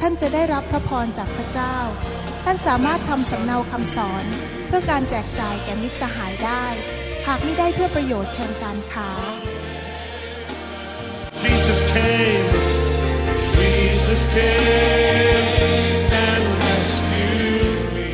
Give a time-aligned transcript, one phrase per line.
[0.00, 1.76] ท่านจะได้รับพระพรจากพระเจ้า
[2.44, 4.24] ท่านสามารถทำสำเนาคำสอน
[4.66, 6.64] เพื่อการแจกจ่ายแก่มิตรสหายได้
[7.26, 9.10] หากไม่ได้เพื่อประโยชน์เชิงการค้า
[11.42, 12.50] Jesus came,
[13.54, 15.46] Jesus came
[16.26, 18.10] and rescued me.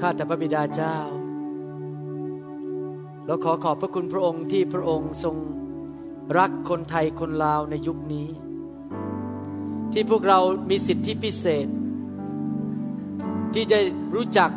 [0.00, 0.96] ข้าแต่พระบิดาเจ้า
[3.26, 5.36] เราขอขอบพระคุณพระองค์ที่พระองค์ทรง
[6.38, 8.28] รักคนไทยคนลาวในยุคนี้
[9.92, 10.38] ที่พวกเรา
[10.70, 11.66] มีสิทธิพิเศษ
[13.54, 13.80] ที่ได้
[14.14, 14.50] รู้จัก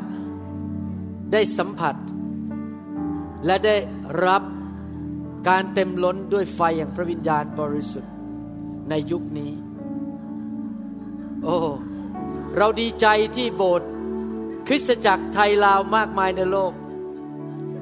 [1.34, 1.96] ได้สัมผัส
[3.46, 3.76] และได้
[4.26, 4.44] รับ
[5.50, 8.14] การเต็มล้นด้วยไฟอย่างพระวิญญาณบริสุทธิ์
[8.90, 9.52] ในยุคนี้
[11.44, 11.58] โอ้
[12.58, 13.90] เราดีใจที่โบสถ์
[14.68, 16.74] คริสตจักรไทยลาวมากมายในโลก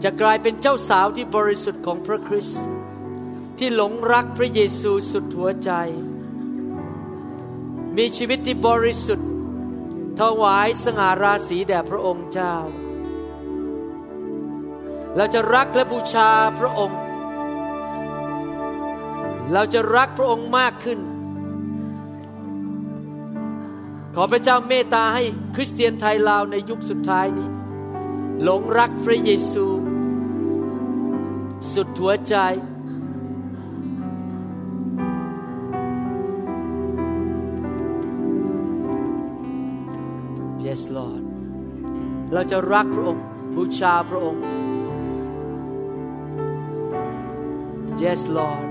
[0.04, 2.64] จะกลายเป็นเจ้าสาวที่บริสุทธิ์ของพระคริสต์
[3.58, 5.72] ที่หลงรักพระเยซูสุดหัวใจ
[7.98, 9.30] มีชีวิตที่บริสุทธิ์
[10.20, 12.56] ถวายสง่าราศีแด่พระองค์เจ้า
[15.16, 17.00] เราจะรักและบูชาพระองค์
[19.52, 21.00] เราจะรักพระองค์มากขึ้น
[24.16, 25.24] ขอพระเจ้าเมตตาให้
[25.56, 27.50] คริสเตียนไทยลาวในยุคสุดท้ายนี้
[28.44, 29.66] หลงรักพระเยซู
[31.74, 32.36] สุดหัวใจ
[40.66, 41.24] Yes Lord
[42.34, 43.26] เราจะรักพระองค์
[43.56, 44.44] บูชาพระองค์
[48.02, 48.66] Yes Lord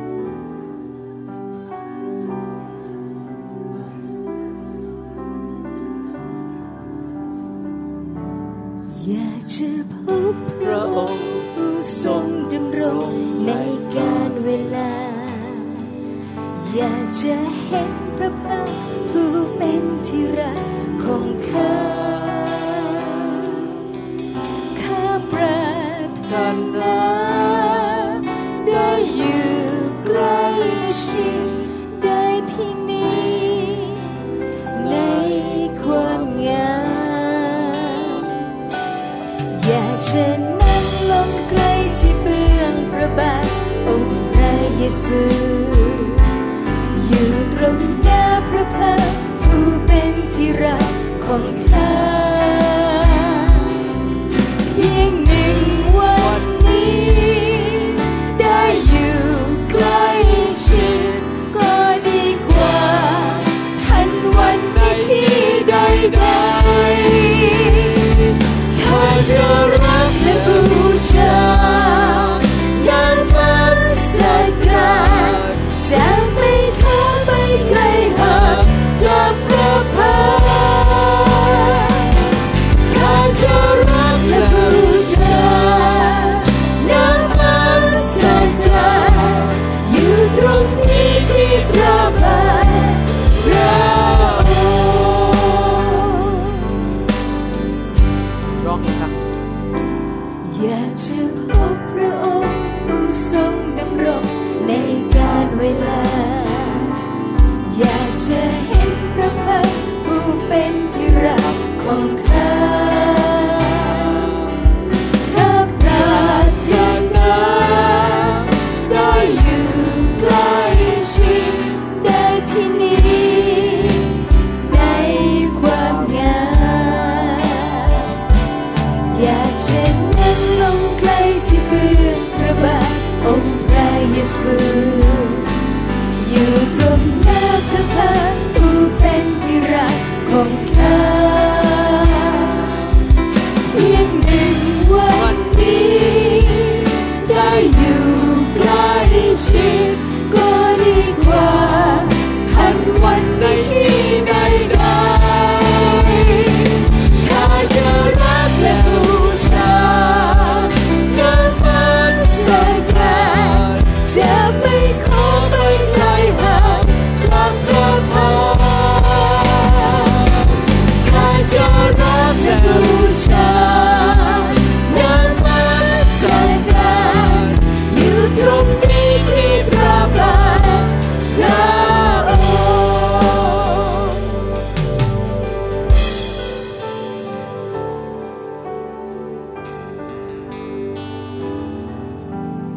[9.04, 9.94] อยากจะพ
[10.32, 12.71] บพระองค์ผู้ทรงดำ
[13.46, 13.50] ใน
[13.96, 14.92] การเวลา
[16.74, 18.68] อยากจะเห็นพระพัก
[19.10, 21.74] ผู้เป็นที่รักของข้า
[24.80, 25.62] ข้าประ
[26.28, 27.11] ทานา
[44.82, 45.22] ยซู
[47.06, 49.02] อยู่ตรงหน้าพระพัก
[49.42, 50.86] ผู้เป็นที่รัก
[51.24, 51.92] ของข้า
[54.74, 55.58] เพียงหนึ่ง
[55.98, 57.02] วันนี้
[58.40, 59.20] ได้อยู่
[59.70, 60.06] ใกล้
[60.66, 61.20] ชิด
[61.56, 61.72] ก็
[62.06, 62.78] ดีกว่า
[63.84, 65.32] พันวันในที่
[65.68, 69.42] ใดๆข้าจะ
[69.74, 70.81] รักและบู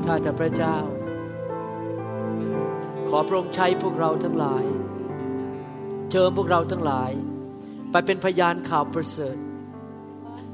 [0.06, 0.78] ข้าแต่พระเจ้า
[3.10, 4.64] ขอพระองค์ใช้พวกเราทั้งหลาย
[6.12, 7.12] เจิมพวกเราทั้งหลาย
[7.92, 9.38] ไปเป็นพยานข่าวประเสริฐ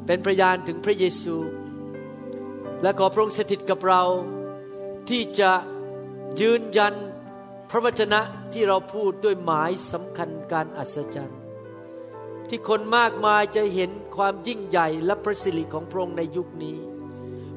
[0.05, 1.35] เป็นพยานถึงพระเยซู
[2.81, 4.03] และขอพระองค์สถิตกับเรา
[5.09, 5.51] ที่จะ
[6.41, 6.93] ยืนยัน
[7.69, 8.19] พระวจนะ
[8.53, 11.39] ที่เราพูดด้วยหมายสำคัญการอัศจรรย์
[12.49, 16.77] ที่คนมากมายจะเห็นความยิ่งใหญ่และประสิทธิของพระองค์ในยุคนี้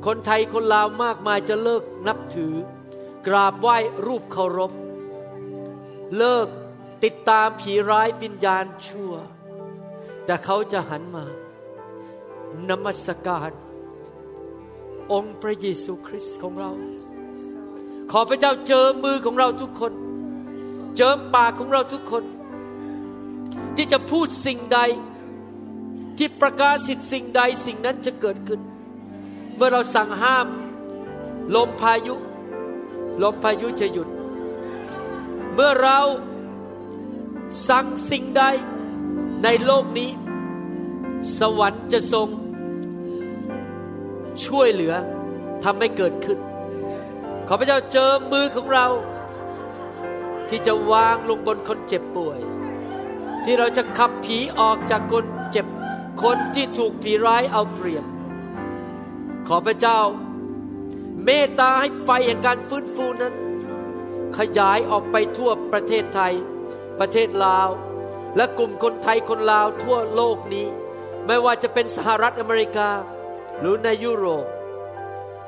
[0.06, 2.54] คนไทยคนลาวมากมายจะเลิกนับถือ
[3.26, 4.72] กราบไหว้รูปเคารพ
[6.16, 6.48] เลิก
[7.04, 9.12] ติดตามผีร้ายวิญญาณชั่ว
[10.24, 11.24] แต่เขาจะหันมา
[12.68, 13.50] นมัสการ
[15.12, 16.70] องค์พระเยซูคริสต์ของเรา
[18.10, 19.92] ขอพระเจ้าเจอมือของเราทุกคน
[20.96, 22.24] เจิมปากของเราทุกคน
[23.76, 24.80] ที่จะพูดสิ่งใด
[26.18, 28.60] ที่ประกาศสิทธิ์สิ่งใดสิ่งนั้นจะเกิดขึ้น
[29.56, 30.46] เมื่อเราสั่งห้าม
[31.54, 32.14] ลมพายุ
[33.22, 34.08] ลมพายุจะหยุด
[35.54, 36.00] เมื่อเรา
[37.68, 38.42] สั่งสิ่งใด
[39.42, 40.10] ในโลกนี้
[41.38, 42.28] สวรรค์จะทรง
[44.44, 44.94] ช่วยเหลือ
[45.64, 46.38] ทำให้เกิดขึ้น
[47.48, 48.86] ขอพระเจ้าเจอมือของเรา
[50.48, 52.38] ที่จะวางลงบนคนเจ็บป่วย
[53.44, 55.66] ที่เราจะขับผีออกจากคนเจ็บ
[56.22, 58.04] คนที่ถูกผีร้ายเอาเปรียบ
[59.48, 60.00] ขอพระเจ้า
[61.24, 63.34] เมตตาให้ไฟแห่งการฟื้นฟูนั้น
[64.38, 66.34] ขยายออกไปทั่วประเทศไทย
[66.98, 67.68] ประเทศลาว
[68.36, 70.66] และกลุ่มคนไทยคนลาวทั่วโลกนี้
[71.26, 72.90] ไม่ว่าจะเป็นสหรัฐอเมริกา
[73.60, 74.46] หรือในยุโรป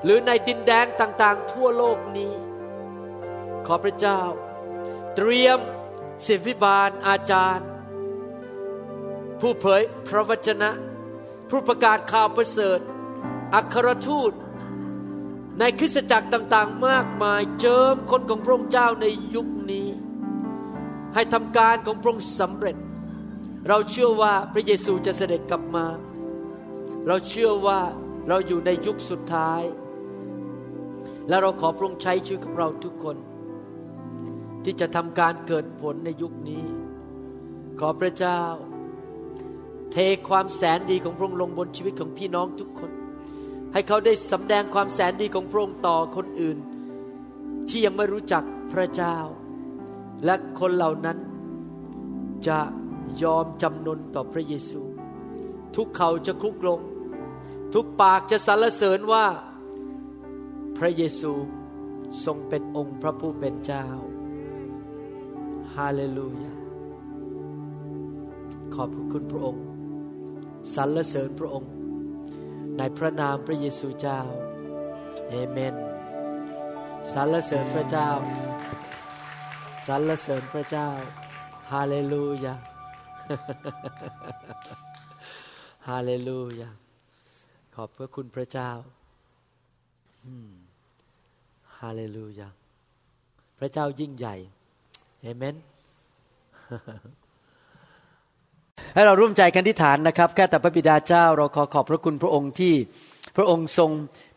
[0.05, 2.33] หรือในดินแดนต่างๆ ทั่วโลกนี้
[3.67, 4.21] ขอพระเจ้า
[5.17, 5.59] เตรียม
[6.27, 7.69] ศิวิบาลอาจารย์
[9.41, 10.71] ผู้เผยพระวจนะ
[11.51, 12.81] ผู้ประกาศข่าวประเสริฐ
[13.55, 14.33] อัครทูต
[15.59, 19.89] ในคริสตจักรต่างๆ มากมายเจิมคนของพระองค์เจ้าในยุคนี้
[21.15, 22.77] ให้ทำการของพระองค์สำเร็จ
[23.69, 25.87] เราเชื่อว่าพระเยซูจะเสด็จกลับมา
[27.07, 27.81] เราเชื่อว่า
[28.29, 29.63] เราอยู่ในยุคสุดท้าย
[31.29, 33.17] และเราขอพระองค์ใช้ชีวิตของเราทุกคน
[34.65, 36.65] ที่จะทำการเกิดผลในยุคนี้
[37.81, 38.43] ขอพระเจ้า
[39.93, 39.97] เท
[40.29, 42.91] ความแสนดีของพระองค์ลงบนชีวิตของพี่น้องทุกคน
[43.77, 46.59] ให้เขาได้สำแดงความแสนดีของพระองค์ต่อคนอื่น
[47.69, 49.17] ที่ยังไม่รู้จักพระเจ้า
[50.25, 51.19] และคนเหล่านั้น
[52.49, 52.59] จะ
[53.23, 54.81] ยอมจำนนต่อพระเยซู
[55.77, 56.81] ทุกเขาจะคุกลง
[57.75, 59.27] ทุกปากจะสรรเสริญว่า
[60.79, 61.33] พระเยซู
[62.25, 63.87] ทรงเป็นองค์พระผู้เป็นเจ้า
[65.75, 66.55] ฮาเลลูยา
[68.75, 69.65] ขอบพระคุณพระองค์
[70.75, 71.76] สรรเสริญพระองค์
[72.79, 74.21] ในพระนามพระเยซูเจ้า
[75.29, 75.75] เอเมน
[77.13, 78.09] สรรเสริญพระเจ้า
[79.87, 80.87] สรรเสริญพระเจ้า
[81.73, 82.55] ฮาเลลูยา
[85.89, 86.71] ฮาเลลูยา
[87.75, 88.71] ขอบพระคุณพระเจ้า
[91.79, 92.49] ฮาเลลูยา
[93.59, 94.37] พระเจ้ายิ่งใหญ่
[95.21, 95.57] เอเมน
[98.95, 102.75] ให้เราร่วมใจกันที่ฐานนะครับแค่แต่พระบิดาเจ้าเราขอขอบพระคุณพระองค์ที่
[103.37, 103.91] พระองค์ทรง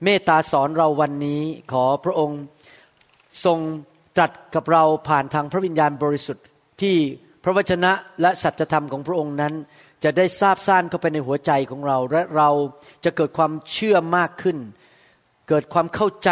[0.03, 1.41] เมตตาสอนเราวันนี้
[1.71, 2.39] ขอพระองค์
[3.45, 3.59] ทรง
[4.15, 6.45] ตรัสกับเราผ่านทางพระวิญญาณบริสุทธิ์
[6.81, 6.95] ที่
[7.43, 7.91] พระวจนะ
[8.21, 9.53] และสัจธรรมของพระองค์นั้น
[10.03, 12.49] จะได้ทราบซ่านเข้าไปในหัวใจของเรา และเรา
[13.05, 14.57] จะเกิดความเชื่อมากขึ้น
[15.49, 16.29] เกิดความเข้าใจ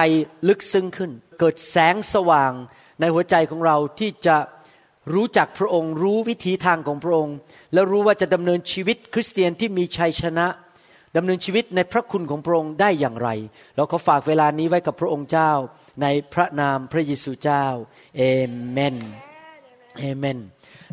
[0.48, 2.52] ลึกซึ้งขึ้น เกิดแสงสว่าง
[3.00, 4.38] ในหัวใจของเราที่จะ
[5.14, 7.36] รู้จักพระองค์ รู้วิถีทางของพระองค์
[7.74, 10.48] และรู้ว่าจะดำเนินชีวิตคริสเตียนที่มีชัยชนะ
[11.18, 13.30] ดำเนินชีวิตในพระคุณของพระองค์ได้อย่างไร
[13.76, 15.52] เราขอฝากเวลานี้ไว้กับพระองค์เจ้า
[16.02, 17.66] ในพระนามพระเยซูเจ้า
[18.18, 18.22] เอ
[18.72, 18.98] เมน
[20.00, 20.40] เอเมน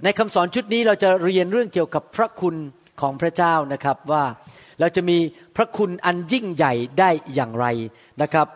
[0.02, 2.56] ในคำสอนชุดนี้เราจะเรียนเรื่องเกี่ยวกับพระคุณ
[3.00, 4.24] ของพระเจ้านะครับว่า
[4.80, 5.18] เราจะมี
[5.56, 7.66] พระคุณอันยิ่งใหญ่ได้อย่างไร
[8.22, 8.46] นะครับ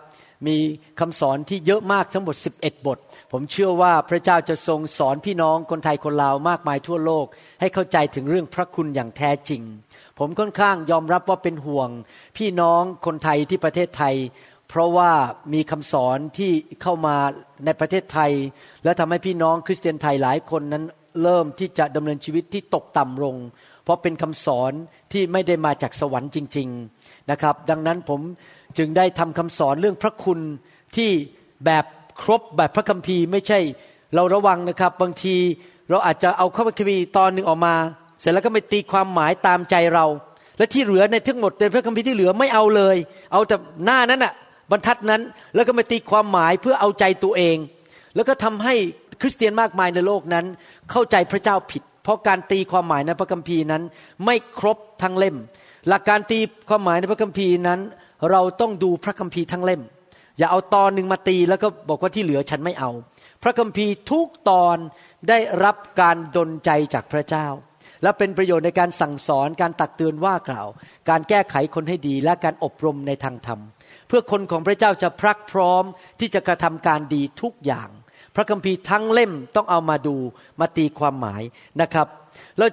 [0.46, 0.56] มี
[1.00, 2.98] คำสอนที่เยอะมากทั้งหมด 11 บท
[3.32, 7.26] ผมเชื่อว่าพระเจ้าจะทรงสอนพี่น้องคนไทยคนลาวมากมายทั่วโลก
[7.60, 9.62] ให้เข้าใจถึงเรื่องพระคุณอย่างแท้จริง
[10.18, 11.90] ผมค่อนข้างยอมรับว่าเป็นห่วง
[12.36, 14.14] พี่น้องคนไทยที่ประเทศไทย
[14.68, 15.10] เพราะว่า
[15.54, 16.50] มีคำสอนที่
[16.82, 17.16] เข้ามา
[17.64, 18.32] ในประเทศไทย
[18.84, 20.84] และทำให้พี่น้องคริสเตียนไทยหลายคนนั้น
[21.22, 23.36] เริ่มที่จะดำเนินชีวิตที่ตกต่ำลง
[23.84, 24.72] เพราะเป็นคำสอน
[25.12, 26.97] ที่ไม่ได้มาจากสวรรค์จริง ๆ
[27.30, 28.20] นะครับ ดังนั้นผม
[28.78, 30.38] จึงได้ทำคำสอนเรื่องพระคุณ
[30.96, 31.10] ที่
[31.64, 31.84] แบบ
[32.22, 33.58] ครบแบบพระคัมภีร์ ไม่ใช่
[34.14, 35.36] เราระวังนะครับ บางที
[35.90, 37.74] เราอาจจะเอาข้อพระคัมภีร์ตอนหนึ่งออกมา
[38.20, 40.06] เสร็จแล้วก็ไปตีความหมายตามใจเรา
[40.58, 42.96] และที่เหลือในทั้งหมดในพระคัมภีร์ที่เหลือไม่เอาเลย
[43.32, 44.32] เอาแต่หน้านั้นอะ
[44.70, 45.22] บรรทัดนั้น
[45.54, 47.56] แล้วก็มาตีความหมายเพื่อเอาใจตัวเอง
[48.14, 48.74] แล้วก็ทำให้
[49.20, 50.46] คริสเตียนมากมายในโลกนั้น
[50.90, 53.82] เข้าใจพระเจ้าผิด เพราะการตีความหมายในพระคัมภีร์นั้น
[54.24, 55.36] ไม่ครบทั้งเล่ม
[55.88, 57.80] หลักการตีความหมายในพระคัมภีร์นั้น
[58.30, 59.82] เราต้องดูพระคัมภีร์ทั้งเล่ม
[60.38, 62.90] อย่าเอาตอนหนึ่งมาตีแล้วก็บอกว่าที่เหลือฉันไม่เอา
[63.42, 64.76] พระคัมภีร์ทุกตอน
[65.28, 67.46] ได้รับการดลใจจากพระเจ้า
[68.02, 70.68] และเป็นประโยชน์ในการสั่งสอนการตักเตือนว่ากล่าว
[71.10, 73.60] การแก้ไขคนให้ดีและการอบรมในทางธรรม
[74.08, 75.84] เพื่อคนของพระเจ้าจะพรักพร้อม
[76.20, 77.88] ที่จะกระทำการดีทุกอย่าง
[78.34, 80.16] พระคัมภีร์ทั้งเล่มต้องเอามาดู
[80.60, 81.42] มาตีความหมาย
[81.80, 82.08] นะครับ
[82.58, 82.70] แล้ว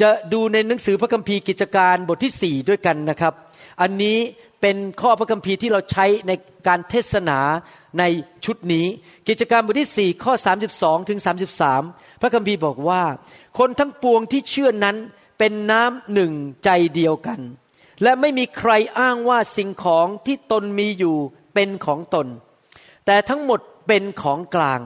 [0.00, 3.34] จะดูในหนังสือพระคัมภีร์กิจการบทที่ 4 ด้วยกันนะครับ
[3.82, 4.18] อันนี้
[4.60, 6.32] เป็นข้อพระคัมภีร์ที่เราใช้ใน
[6.66, 7.38] การเทศนา
[7.98, 8.04] ใน
[8.44, 8.86] ชุดนี้
[9.28, 10.32] กิจการบทที่ 4 ข้อ
[10.70, 11.18] 32 ถึง
[11.70, 13.02] 33 พระคัมภีร์บอกว่า
[13.58, 14.96] คนทั้งปวงที่เชื่อนั้น
[15.38, 16.32] เป็นน้ำหนึ่ง
[16.64, 17.40] ใจเดียวกัน
[18.02, 21.16] และไม่มีใครอ้างว่าสิ่งของที่ตนมีอยู่
[21.54, 22.26] เป็นของตน
[23.06, 24.80] แต่ทั้งหมดเป็นของกลาง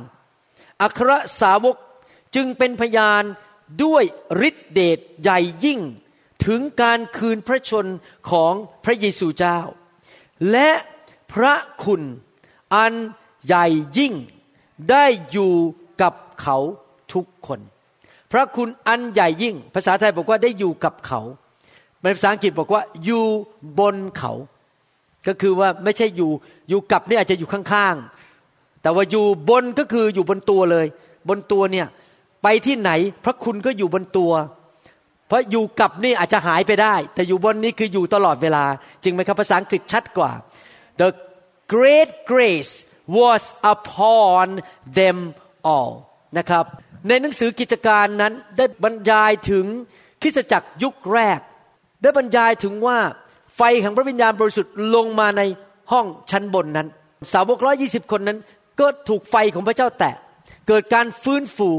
[0.83, 1.11] อัคร
[1.41, 1.77] สาวก
[2.35, 3.23] จึงเป็นพยาน
[3.82, 4.04] ด้วย
[4.48, 5.80] ฤทธิเดชใหญ่ยิ่ง
[6.44, 7.87] ถึงการคืนพระชน
[8.30, 8.52] ของ
[8.84, 9.58] พระเยซูเจ้า
[10.50, 10.70] และ
[11.32, 12.02] พระคุณ
[12.75, 12.94] อัน
[13.46, 13.66] ใหญ่
[13.98, 14.14] ยิ่ง
[14.90, 15.54] ได้อยู่
[16.02, 16.58] กับเขา
[17.12, 17.60] ทุกคน
[18.32, 21.20] พระคุณอันใหญ่ยิ่ง ภาษาไทยบอกว่าได้อยู่กับเขา
[22.02, 23.25] ในภาษาอังกฤษบอกว่าอยู่
[23.78, 24.32] บนเขา
[25.26, 26.30] ก็คือว่าไม่ใช่อยู่
[26.68, 30.87] อยู่กับนี่อาจจะอยู่ข้างๆ แต่ว่าอยู่บนก็คืออยู่บนตัวเลย
[31.28, 31.87] บนตัวเนี่ย
[32.42, 32.90] ไปที่ไหน
[33.25, 34.33] พระคุณก็อยู่บนตัว
[35.26, 38.64] เพราะอยู่กับนี่อาจจะหายไปได้ แต่อยู่บนนี้คืออยู่ตลอดเวลา
[39.02, 40.33] จริงไหมครับภาษาอังกฤษชัดกว่า
[41.00, 41.09] the
[41.73, 42.73] great grace
[43.18, 43.42] was
[43.73, 44.47] upon
[44.99, 45.18] them
[45.75, 45.92] all
[46.38, 46.64] นะครับ
[47.09, 49.64] ในหนังสือกิจการนั้นได้บรรยายถึง
[50.23, 51.40] คริสตจักรยุคแรก
[52.02, 52.99] ได้บรรยายถึงว่า
[53.57, 55.42] ไฟแห่งพระวิญญาณบริสุทธิ์ลงมาใน
[55.92, 56.88] ห้องชั้นบนนั้น
[57.33, 58.38] สาวกร้อยี่สิบคนนั้น
[58.80, 60.14] ก็ถูกไฟของพระเจ้าแตะ
[60.68, 61.71] เกิดการฟื้นฟู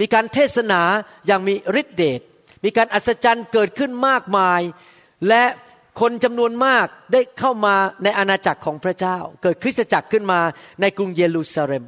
[0.00, 0.82] มีการเทศนา
[1.26, 2.20] อย่างมีฤทธิเดช
[2.64, 4.60] มีการอัศจรรย์เกิดขึ้นมากมาย
[5.28, 5.44] และ
[6.00, 10.40] คนจำนวนมากได้เข้ามาในอาณาจักรของพระเจ้า เกิดคริสตจักรขึ้นมา
[10.80, 11.84] ในกรุงเยรูซาเล็ม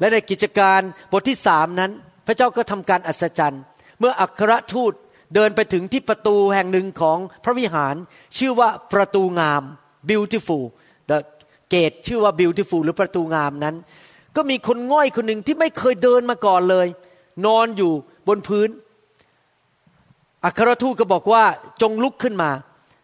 [0.00, 0.80] และในกิจการ
[1.12, 1.90] บทที่สามนั้น
[2.26, 3.62] พระเจ้าก็ทำการอัศจรรย์
[3.98, 4.92] เมื่ออัครทูต
[5.34, 7.94] เดินไปถึงที่ประตูแห่งหนึ่งของพระวิหาร
[8.38, 9.62] ชื่อว่าประตูงาม
[10.10, 10.64] beautiful
[11.10, 11.18] the
[11.72, 13.76] gate ชื่อว่า beautiful หรือประตูงามนั้น
[14.36, 16.86] ก็มีคนง่อยคนหนึ่งที่ไม่เคยเดินมาก่อนเลย
[17.46, 17.92] นอนอยู่
[18.28, 18.68] บนพื้น
[20.44, 21.44] อัครทูตก็บอกว่า
[21.82, 22.50] จงลุกขึ้นมา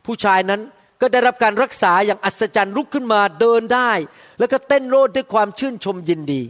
[0.06, 0.60] ผู้ชายนั้น
[1.00, 3.90] ก็ได้รับการรักษาอย่างอัศจรรย์ลุกขึ้นมาเดินได้
[4.38, 6.42] แล้วก็เต้นโลดด้วยความชื่นชมยินดี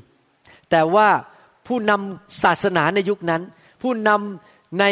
[0.70, 1.08] แต่ว่า
[1.66, 3.42] ผู้นำศาสนาในยุคนั้น
[3.82, 4.84] ผู้นำใน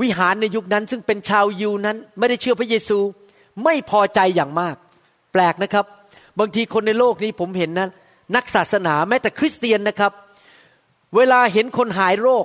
[0.00, 2.98] วิหารในยุคนั้น ซึ่งเป็นชาวยิวนั้นไม่ได้เชื่อพระเยซู
[3.64, 4.76] ไม่พอใจอย่างมาก
[5.32, 5.84] แปลกนะครับ
[6.38, 7.88] บางทีคนในโลกนี้ผมเห็นนะ
[8.36, 10.12] นักศาสนาแม้แต่คริสเตียนนะครับ
[11.16, 12.44] เวลาเห็นคนหายโรค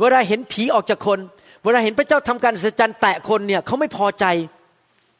[0.00, 1.18] เวลาเห็นผีออกจากคน
[1.64, 4.24] เวลาเห็นพระเจ้าทำการอัศจรรย์แตะคนเนี่ยเขาไม่พอใจ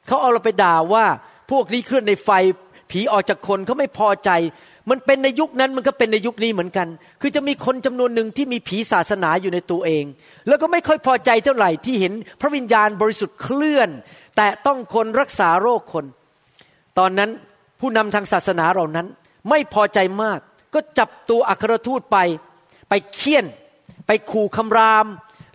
[0.07, 1.05] เขาเอาเราไปด่าว่า
[1.51, 2.31] พวกนี้เคลื่อนในไฟ
[2.91, 4.31] ผีออกจากคนเขาไม่พอใจ
[4.91, 6.89] มันเป็นในยุคนั้นมันก็เป็นในยุคนี้เหมือนกัน
[7.21, 10.05] คือจะมีคนจำนวนหนึ่งที่มีผีศาสนาอยู่ในตัวเอง
[10.49, 13.89] แล้วก็ไม่ค่อยพอใจเท่าไหร่ที่เห็นพระวิญญาณบริสุทธิ์เคลื่อน
[14.37, 16.05] แต่ต้องคนรักษาโรคคน
[16.99, 17.31] ตอนนั้น
[17.81, 19.07] ผู้นำทางศาสนาเหล่านั้น
[19.51, 20.39] ไม่พอใจมาก
[20.75, 22.19] ก็จับตัวอัครทูตไป
[22.89, 23.47] ไปเคี่ยน
[24.07, 25.07] ไปขู่คำราม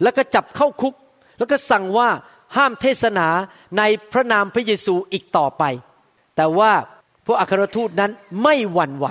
[0.03, 0.95] แล้วก็จับเข้าคุก
[1.37, 2.09] แล้วก็สั่งว่า
[2.55, 3.27] ห้ามเทศนา
[3.77, 5.63] ในพระนามพระเยซูอีกต่อไป
[6.35, 6.71] แต่ว่า
[7.25, 8.11] พวกอัครทูตนั้น
[8.43, 9.07] ไม่หวั่นไหว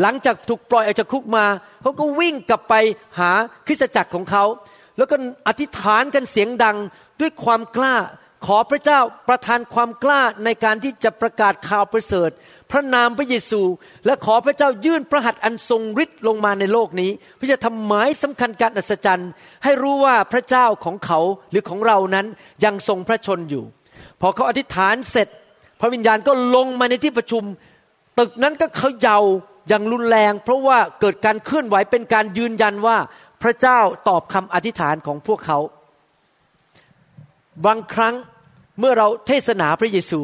[0.00, 1.44] หลังจากถูกปล่อยออกจากคุกมา
[1.82, 2.74] เขาก็วิ่งกลับไป
[3.18, 3.30] หา
[3.66, 4.44] คริสตจักรของเขา
[4.96, 5.16] แล้วก็
[5.48, 6.76] อธิษฐานกันเสียงดัง
[7.20, 7.96] ด้วยความกล้า
[8.46, 12.30] ขอพระเจ้าประทานความกล้าในการที่จะประกาศข่าวประเสริฐ
[12.70, 13.62] พระนามพระเยซู
[14.06, 19.30] และขอพระเจ้ายื่นพระหัตถ์อันทรงฤทธิ์ลงมาในโลกนี้เพื่อจะทำหมายสำคัญการอัศจรรย์
[19.64, 22.26] ให้รู้ว่าพระเจ้าของเขาหรือของเรานั้น
[22.64, 23.64] ยังทรงพระชนอยู่
[24.20, 25.28] พอเขาอธิษฐานเสร็จ
[25.80, 27.44] พระวิญญาณก็ลงมาในที่ประชุม
[28.18, 29.18] ตึกนั้นก็เขย่า
[29.68, 32.96] อย่างรุนแรง เพราะว่าเกิดการเคลื่อนไหวเป็นการยืนยันว่า
[33.42, 35.58] พระเจ้าตอบคำอธิษฐานของพวกเขา
[37.66, 38.14] บางครั้ง
[38.80, 40.20] เมื่อเราเทศนาพระเยซู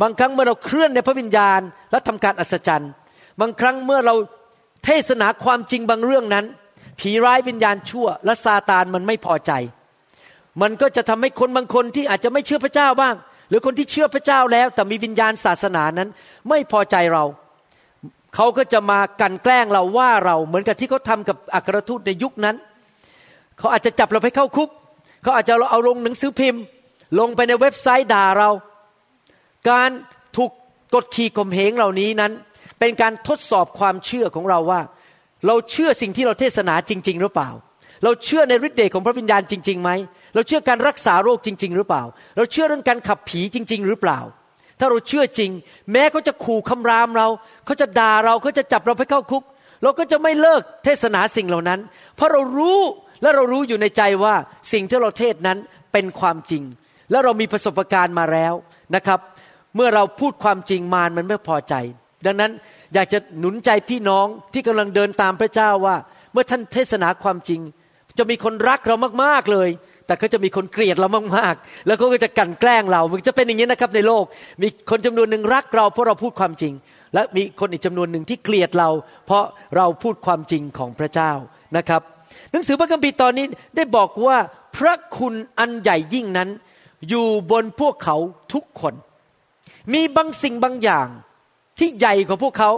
[0.00, 1.60] บางครั้งเมื่อเราเคลื่อนในพระวิญญาณ
[1.90, 2.90] และทำการอัศจรรย์
[3.40, 4.14] บางครั้งเมื่อเรา
[4.84, 6.44] เทศนาความจริงบางเรื่องนั้น
[7.00, 9.52] ผีร้ายวิญญาณชั่ว และซาตานมันไม่พอใจ
[10.62, 13.14] มันก็จะทำให้คนบางคนที่อาจจะไม่เชื่อพระเจ้าบ้าง
[13.48, 16.08] หรือคนที่เชื่อพระเจ้าแล้ว แต่มีวิญญาณศาสนานั้น
[16.48, 17.24] ไม่พอใจเรา
[18.34, 22.56] เขาก็จะมากันแกล้งเราว่าเราเหมือนกับที่เขาทากับอัครทูตในยุคนั้น
[23.58, 24.70] เขาอาจจะจับเราไปเข้าคุก
[25.22, 26.62] เขาอาจจะเอาลงหนังสือพิมพ์
[27.18, 28.50] ลงไปในเว็บไซต์ด่าเรา
[29.70, 29.90] การ
[30.36, 30.50] ถูก
[30.94, 32.32] กดขี่ข่มเหงเหล่านี้นั้น
[32.78, 34.80] เป็นการทดสอบความเชื่อของเราว่า
[35.46, 37.50] เราเชื่อสิ่งที่เราเทศนาจริง ๆ หรือเปล่า
[38.04, 39.90] เราเชื่อในฤทธิ์เดชของพระวิญญาณจริงๆไหม
[40.34, 42.02] เราเชื่อการรักษาโรคจริง ๆ หรือเปล่า
[42.36, 44.20] เราเชื่อเรื่องการขับผีจริง ๆ หรือเปล่า
[44.78, 45.50] ถ้าเราเชื่อจริง
[45.92, 47.28] แม้เขาจะขู่คำรามเรา
[47.64, 49.42] เขาจะด่าเราเขาจะจับเราไปเข้าคุก
[49.82, 51.80] เราก็จะไม่เลิกเทศนาสิ่งเหล่านั้น
[52.16, 52.80] เพราะเรารู้
[53.22, 54.34] และเรารู้อยู่ในใจว่า
[54.72, 55.58] สิ่งที่เราเทศนั้น
[55.92, 56.62] เป็นความจริง
[57.14, 58.54] และเรามีประสบการณ์มาแล้ว
[58.96, 59.20] นะครับ
[59.76, 61.74] เมื่อเราพูดความจริงมารมันไม่พอใจ
[62.26, 62.52] ดังนั้น
[62.94, 65.96] อยากจะหนุนใจพี่น้องที่กำลังเดินตามพระเจ้าว่า
[66.32, 67.60] เมื่อท่านเทศนาความจริง
[68.18, 69.68] จะมีคนรักเรามากๆเลย
[70.06, 74.24] แต่ก็จะมีคนเกลียดเรามากๆ แล้วก็จะกันแกล้งเรา มันจะเป็นอย่างนี้นะครับในโลก
[74.62, 76.72] มีคนจำนวนหนึ่งรักเราเพราะเราพูดความจริง
[77.14, 78.90] และมีคนอีกจำนวนหนึ่งที่เกลียดเรา
[79.26, 79.44] เพราะ
[79.76, 81.32] เราพูดความจริงของพระเจ้า
[81.76, 82.02] นะครับ
[82.52, 84.36] หนังสือพระคัมภีร์ตอนนี้ได้บอกว่า
[84.76, 86.48] พระคุณอันใหญ่ยิ่งนั้น
[87.08, 88.16] อยู่บนพวกเขา
[88.52, 88.94] ทุกคน
[89.92, 91.08] มีบางสิ่งบางอย่าง
[91.78, 92.70] ที่ใหญ่กว่าพวกเขา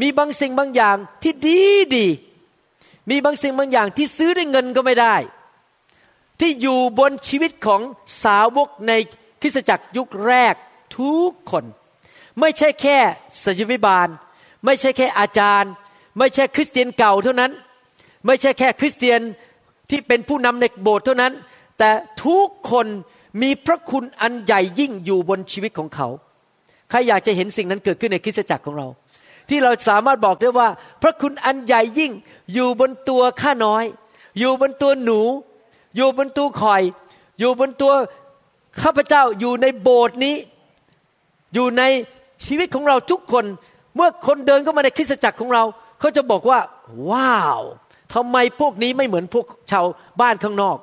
[0.00, 1.60] มีบางสิ่งบางอย่างที่ดี
[1.96, 2.06] ดี
[3.10, 5.16] มีบางสิ่งบางอย่างที่ซื้อด้วยเงินก็ไม่ได้
[6.40, 7.80] ที่อยู่บนชีวิตของ
[8.22, 8.92] สาวกใน
[9.40, 10.54] คริสตจักรยุคแรก
[10.98, 11.64] ทุกคน
[12.40, 12.98] ไม่ใช่แค่
[13.44, 14.08] ศิษยวิบาล
[14.64, 15.72] ไม่ใช่แค่อาจารย์
[16.18, 17.52] ไม่ใช่คริสเตียนเก่าเท่านั้น
[18.26, 19.20] ไม่ใช่แค่คริสเตียน
[19.90, 21.32] ที่เป็นผู้นำในโบสถ์เท่านั้น
[21.78, 21.90] แต่
[22.24, 22.86] ทุกคน
[23.42, 26.08] มีพระคุณอันใหญ่ยิ่งอยู่บนชีวิตของเขา
[26.90, 28.88] ใครอยากจะเห็นสิ่งนั้นเกิดขึ้นในคริสตจักรของเรา
[29.48, 30.68] ที่เราสามารถบอกได้ว่า
[31.02, 32.12] พระคุณอันใหญ่ยิ่ง
[32.52, 33.84] อยู่บนตัวข้าน้อย
[34.38, 35.20] อยู่บนตัวหนู
[35.96, 36.82] อยู่บนตัวคอย
[37.38, 37.92] อยู่บนตัว
[38.82, 40.36] ข้าพเจ้าอยู่ในโบสถ์นี้
[41.54, 41.82] อยู่ใน
[42.44, 43.44] ชีวิตของเราทุกคน
[43.94, 45.64] เมื่อคนเดินเข้ามาในคริสตจักรของเรา
[46.00, 46.58] เขาจะบอกว่า
[47.10, 47.62] ว้าว
[48.14, 49.86] ทำไมพวกนี้ไม่เหมือนพวกชาว
[50.20, 50.76] บ้านข้างนอก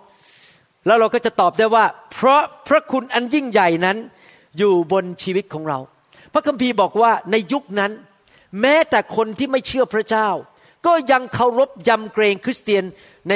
[0.86, 3.98] แล้วเราก็จะตอบได้ว่า เพราะพระคุณอันยิ่งใหญ่นั้น
[4.58, 5.80] อยู่บนชีวิตของเรา
[6.34, 7.92] พระคัมภีร์บอกว่าในยุคนั้น
[8.62, 10.30] แม้แต่คนที่ไม่เชื่อพระเจ้า
[10.86, 12.84] ก็ยังเคารพยำเกรงคริสเตียน
[13.30, 13.34] ใน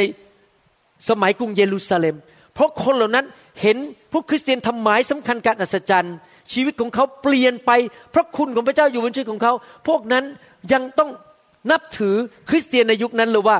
[1.10, 2.15] สมัยกรุงเยรูซาเล็ม
[2.53, 3.25] เพราะคนเหล่านั้น
[3.62, 3.77] เห็น
[4.12, 6.15] พวกคริสเตียนทำหมายสำคัญการอัศจรรย์
[6.53, 7.71] ชีวิตของเขาเปลี่ยนไป
[8.13, 9.53] พระคุณของพระเจ้าอยู่บนชีวิตของเขา
[9.88, 10.23] พวกนั้น
[10.73, 11.10] ยังต้อง
[11.71, 12.15] นับถือ
[12.49, 13.58] คริสเตียนในยุคนั้นเลยว่า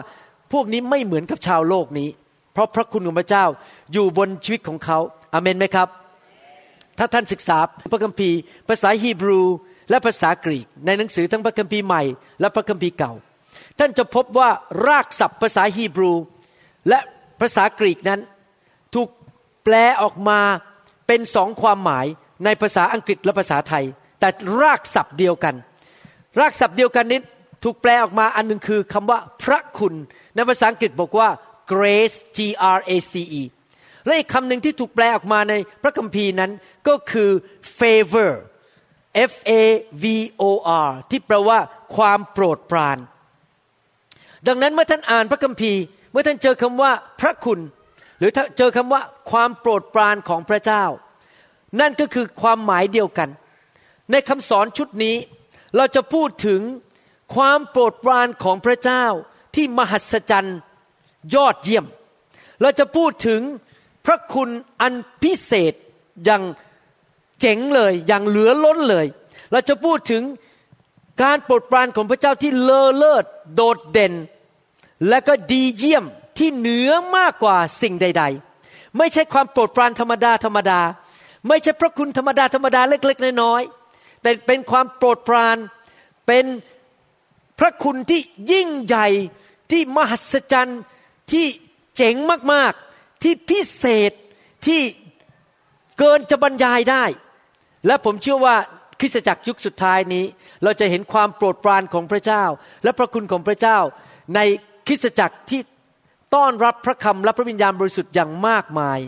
[0.54, 2.10] พวกนี้ไม่เหมือนกับชาวโลกนี้
[2.56, 3.46] เพราะพระคุณของพระเจ้า
[3.94, 5.00] อยู่บนชีวิตของเขา
[5.34, 5.88] อาเมนไหมครับ
[6.98, 7.58] ถ้าท่านศึกษา
[7.92, 8.38] พระคัมภีร์
[8.70, 9.42] ภาษาฮีบรู
[9.90, 12.04] และภาษากรีก ในหนังสือทั้งพระคัมภีร์ใหม่
[12.40, 13.14] และพระคัมภีร์เก่า
[13.80, 14.50] ท่านจะพบว่า
[14.88, 16.12] รากศัพท์ภาษาฮีบรู
[16.90, 17.00] และ
[17.42, 18.20] ภาษากรีกนั้น
[18.94, 19.10] ถูก
[19.64, 20.40] แปลออกมา
[21.08, 22.06] เป็นสองความหมาย
[22.46, 23.86] ในภาษาอังกฤษและภาษาไทย
[24.20, 24.30] แต่
[24.62, 25.56] รากศัพท์เดียวกัน
[26.40, 27.20] รากศัพท์เดียวกันนี้
[27.64, 29.94] ถูกแปลออกมาอันหนึ่งคือคำว่าพระคุณ
[30.36, 31.30] ในภาษาอังกฤษบอกว่า
[31.72, 32.40] grace G
[32.78, 33.44] R A C E
[34.06, 36.52] และอีกคำหนึ่งที่ถูกแปลออกมาในพระคัมภีร์นั้น
[36.88, 37.30] ก็คือ
[37.80, 38.32] favor
[39.32, 39.52] F A
[40.04, 40.06] V
[40.42, 40.44] O
[40.88, 41.60] R ที่แปลว่า
[41.96, 42.98] ความโปรดปราน
[44.48, 47.60] ดังนั้นเมื่อท่านอ่านพระคัมภีร์ เมื่อท่านเจอคำว่าพระคุณ
[48.20, 49.02] หรือเจอคำว่า
[49.32, 50.84] ความโปรดปรานของพระเจ้า
[51.80, 53.30] นั่นก็คือความหมายเดียวกัน
[54.12, 55.16] ในคำสอนชุดนี้
[55.76, 56.62] เราจะพูดถึง
[57.36, 59.04] ความโปรดปรานของพระเจ้า
[59.56, 60.60] ที่มหัศจรรย์
[61.34, 61.86] ยอดเยี่ยม
[62.62, 63.42] เราจะพูดถึง
[64.06, 64.50] พระคุณ
[64.82, 65.74] อันพิเศษ
[66.26, 66.44] อย่าง
[67.40, 69.06] เจ๋งเลยอย่างเหลือล้นเลย
[69.52, 70.24] เราจะพูดถึง
[71.24, 74.14] การโปรดปรานของพระเจ้าที่เลอเลิศโดดเด่น
[75.10, 76.06] และก็ดีเยี่ยม
[76.38, 78.24] ที่เหนือมากกว่าสิ่งใด
[78.60, 80.80] ๆ ไม่ใช่ความโปรดปรานธรรมดาธรรมดา
[81.48, 85.58] ไม่ใช่พระคุณธรรมดาธรรมดาเล็ก ๆ น้อยๆแต่เป็นความโปรดปราน
[86.28, 86.46] เป็น
[87.60, 88.20] พระคุณที่
[88.52, 89.08] ยิ่งใหญ่
[89.72, 90.82] ที่มหัศจรรย์
[91.32, 91.46] ที่
[91.96, 92.16] เจ๋ง
[92.54, 94.12] มากๆ ที่พิเศษ
[94.68, 94.82] ที่
[96.00, 97.04] เกินจะบรรยายได้
[97.88, 98.56] และผมเชื่อว่า
[99.00, 100.26] คริสตจักรยุคสุดท้ายนี้
[100.64, 102.44] เราจะเห็นความโปรดปรานของพระเจ้า
[102.84, 103.78] และพระคุณของพระเจ้า
[104.36, 104.40] ใน
[104.88, 105.62] คริสตจักรที่
[106.36, 109.00] ต้อนรับพระคำและพระวิญญาณบริสุทธิ์อย่างมากมาย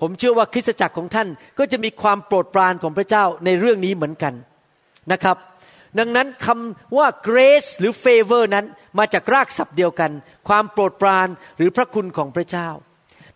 [0.00, 4.34] ผมเชื่อว่าคริสตจักรของท่านก็จะมีความโปรดปรานของพระเจ้าในเรื่องนี้เหมือนกัน
[5.12, 5.36] นะครับ
[5.98, 8.66] ดังนั้นคำว่า grace หรือ favor นั้น
[8.98, 10.10] มาจากรากศัพท์เดียวกัน
[10.48, 12.68] ความโปรดปรานหรือพระคุณของพระเจ้า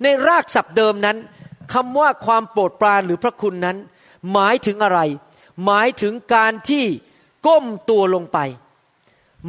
[0.03, 1.17] ในรากศัพท์เดิมนั้น
[1.73, 3.77] คำว่าความโปรดปรานหรือพระคุณนั้น
[4.33, 5.01] หมายถึงอะไร
[5.65, 6.85] หมายถึงการที่
[7.47, 8.39] ก้มตัวลงไป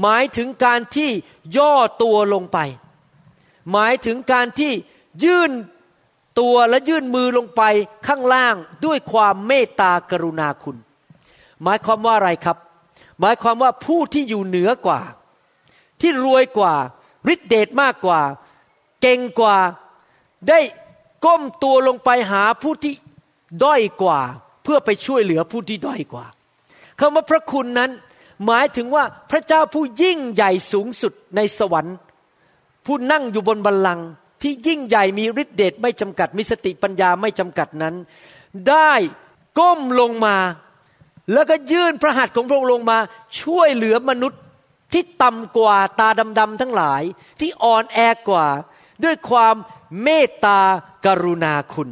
[0.02, 1.10] หมายถึงการที่
[1.58, 2.60] ย่อตัวลงไป
[3.72, 4.74] หมายถึงการที่
[5.24, 5.52] ยื่น
[6.39, 7.62] ตัวและยื่นมือลงไป
[8.08, 10.78] ข้างล่างด้วยความเมตตากรุณาคุณ
[11.63, 12.58] หมายความว่าอะไรครับ
[13.19, 15.01] หมายความว่าผู้ที่อยู่เหนือกว่า
[16.01, 16.73] ที่รวยกว่า
[17.34, 18.21] ฤทธิเดชมากกว่า
[19.01, 19.58] เก่งกว่า
[20.49, 20.60] ได้
[21.25, 22.93] ก้มตัวลงไปหาผู้ที่
[23.63, 24.19] ด้อยกว่า
[24.63, 26.25] เพื่อไปช่วยเหลือผู้ที่ด้อยกว่า
[26.99, 27.91] คำว่าพระคุณนั้น
[28.45, 31.95] หมายถึงว่าพระเจ้าผู้ยิ่งใหญ่สูงสุดในสวรรค์
[32.86, 34.08] ผู้นั่งอยู่บนบัลลังก์
[34.41, 37.95] ที่ยิ่งใหญ่มีฤทธิเดชไม่จำกัดมีสติปัญญาไม่จำกัดนั้น
[38.69, 38.91] ได้
[39.60, 40.36] ก้มลงมา
[41.34, 42.98] แล้วก็ยื่นพระหัตถ์ของพระองค์ลงมา
[43.42, 44.42] ช่วยเหลือมนุษย์
[44.94, 46.10] ที่ต่ำกว่าตา
[46.40, 47.04] ดำๆทั้งหลาย
[47.40, 48.48] ที่อ่อนแอกว่า
[49.04, 49.56] ด้วยความ
[50.04, 50.60] เมตตา
[51.06, 51.90] กรุณาคุณ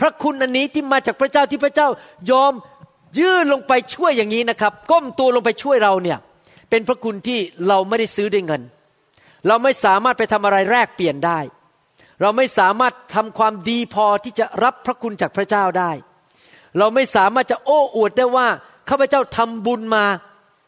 [0.00, 1.88] พระคุณอันนี้ที่มาจากพระเจ้าที่พระเจ้า
[2.30, 2.52] ยอม
[3.18, 6.18] ยื่นลงไปช่วยอย่างนี้นะครับ ก้มตัวลงไปช่วยเราเนี่ย
[6.70, 8.62] เป็นพระคุณที่เราไม่ได้ซื้อด้วยเงิน
[9.46, 11.38] เราไม่สามารถไปทำอะไรแลกเปลี่ยนได้
[12.20, 15.90] เราไม่สามารถทำความดีพอที่จะรับพระคุณจากพระเจ้าได้
[16.78, 18.46] เราไม่สามารถจะโอ้อวดได้ว่า
[18.88, 20.04] ข้าพเจ้าทำบุญมา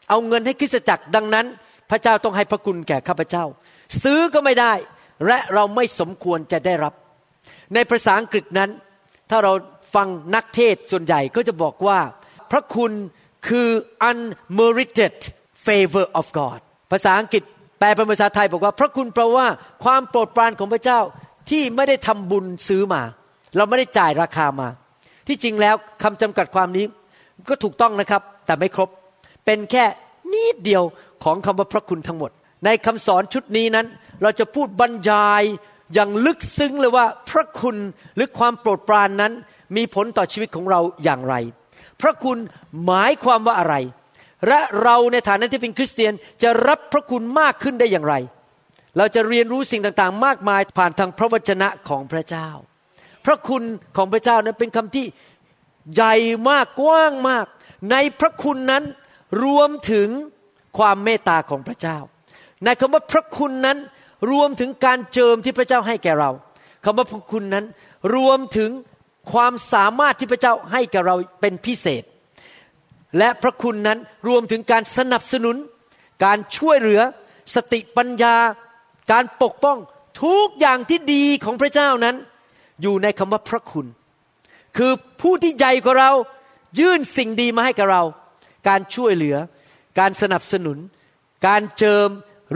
[0.09, 1.45] เอาเงินให้คริสตจักรดังนั้น
[1.89, 3.43] พระเจ้าต้องให้พระคุณแก่ข้าพเจ้า
[4.03, 4.73] ซื้อก็ไม่ได้
[5.27, 6.93] และเราไม่สมควรจะได้รับ
[7.73, 8.69] ในภาษาอังกฤษนั้น
[9.29, 9.53] ถ้าเรา
[9.95, 11.99] ฟังนักเทศส่วนใหญ่ก็จะบอกว่า
[12.51, 12.91] พระคุณ
[13.47, 13.69] คือ
[14.09, 15.15] unmerited
[15.65, 16.59] favor of God
[16.91, 17.43] ภาษาอังกฤษ
[17.79, 19.47] แปลเป็นภาษาไทยบอกว่า พระคุณแปลว่า
[19.83, 20.99] ความโปรดปรานของพระเจ้า
[21.49, 23.01] ที่ไม่ได้ทำบุญซื้อมา
[23.55, 24.67] เราไม่ได้จ่ายราคามา
[25.29, 26.85] ที่จริงแล้วคำจำกัดความนี้
[27.49, 28.89] ก็ถูกต้องนะครับ แต่ไม่ครบ
[29.45, 29.85] เป็นแค่
[30.33, 30.83] นิดเดียว
[31.23, 32.31] ของคำว่าพระคุณทั้งหมด
[32.65, 33.87] ในคำสอนชุดนี้นั้น
[34.21, 35.43] เราจะพูดบรรยาย
[35.93, 37.77] อย่างลึกซึ้งเลยว่าพระคุณ
[38.15, 39.33] หรือความโปรดปรานนั้น
[39.75, 41.35] มีผลต่อชีวิตของเราอย่างไร
[42.01, 42.37] พระคุณ
[42.85, 43.75] หมายความว่าอะไร
[44.47, 46.13] และเราในฐานะที่เป็นคริสเตียน
[46.43, 48.15] จะรับพระคุณมากขึ้นได้อย่างไร
[48.97, 52.49] เราจะเรียนรู้สิ่งต่างๆ มากมายผ่านทางพระวจนะของพระเจ้า
[53.25, 53.63] พระคุณ
[53.97, 55.05] ของพระเจ้านั้นเป็นคำที่
[55.93, 56.15] ใหญ่
[56.49, 57.45] มากกว้างมาก
[57.91, 58.83] ในพระคุณนั้น
[59.43, 60.09] รวมถึง
[60.77, 61.97] ความเมตตาของพระเจ้า
[62.63, 63.77] ในคำว่าพระคุณนั้น
[64.31, 66.31] รวมถึงการเจิมที่พระเจ้าให้แก่เรา
[66.83, 67.65] คำว่าพระคุณนั้น
[68.15, 68.69] รวมถึง
[69.31, 72.03] ความสามารถที่พระเจ้าให้แก่เราเป็นพิเศษ
[73.17, 75.55] และพระคุณนั้นรวมถึงการสนับสนุน
[76.25, 77.01] การช่วยเหลือ
[77.55, 78.35] สติปัญญา
[79.11, 79.77] การปกป้อง
[80.23, 82.15] ทุกอย่างที่ดีของพระเจ้านั้น
[82.81, 83.87] อยู่ในคำว่าพระคุณ
[84.77, 86.11] คือผู้ที่ใหญ่กว่าเรา
[86.79, 88.03] ยื่นสิ่งดีมาให้กับเรา
[88.67, 89.35] การช่วยเหลือ
[89.99, 90.77] การสนับสนุน
[91.47, 92.07] การเจิม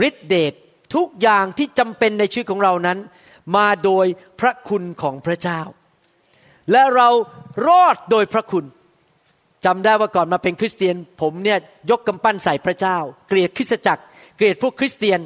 [0.08, 0.52] ฤทธิเดช
[0.94, 2.98] ทุกอย่างที่จำเป็นในชีวิตของเรานั้น
[3.56, 4.06] มาโดย
[4.40, 5.60] พระคุณของพระเจ้า
[6.70, 7.08] และเรา
[7.66, 8.64] รอดโดยพระคุณ
[9.64, 11.58] จำได้ว่าก่อนมาเป็นคริสเตียน ผมเนี่ย
[11.90, 12.96] ยกกำปั้นใส่พระเจ้า
[13.28, 14.02] เกลียดคริสตจักร
[14.36, 15.20] เกลียดพวกคริสเตียน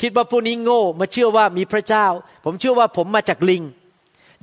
[0.00, 2.06] คิดว่าพวกนี้โง่มาเชื่อว่ามีพระเจ้า
[2.44, 3.62] ผมเชื่อว่าผมมาจากลิง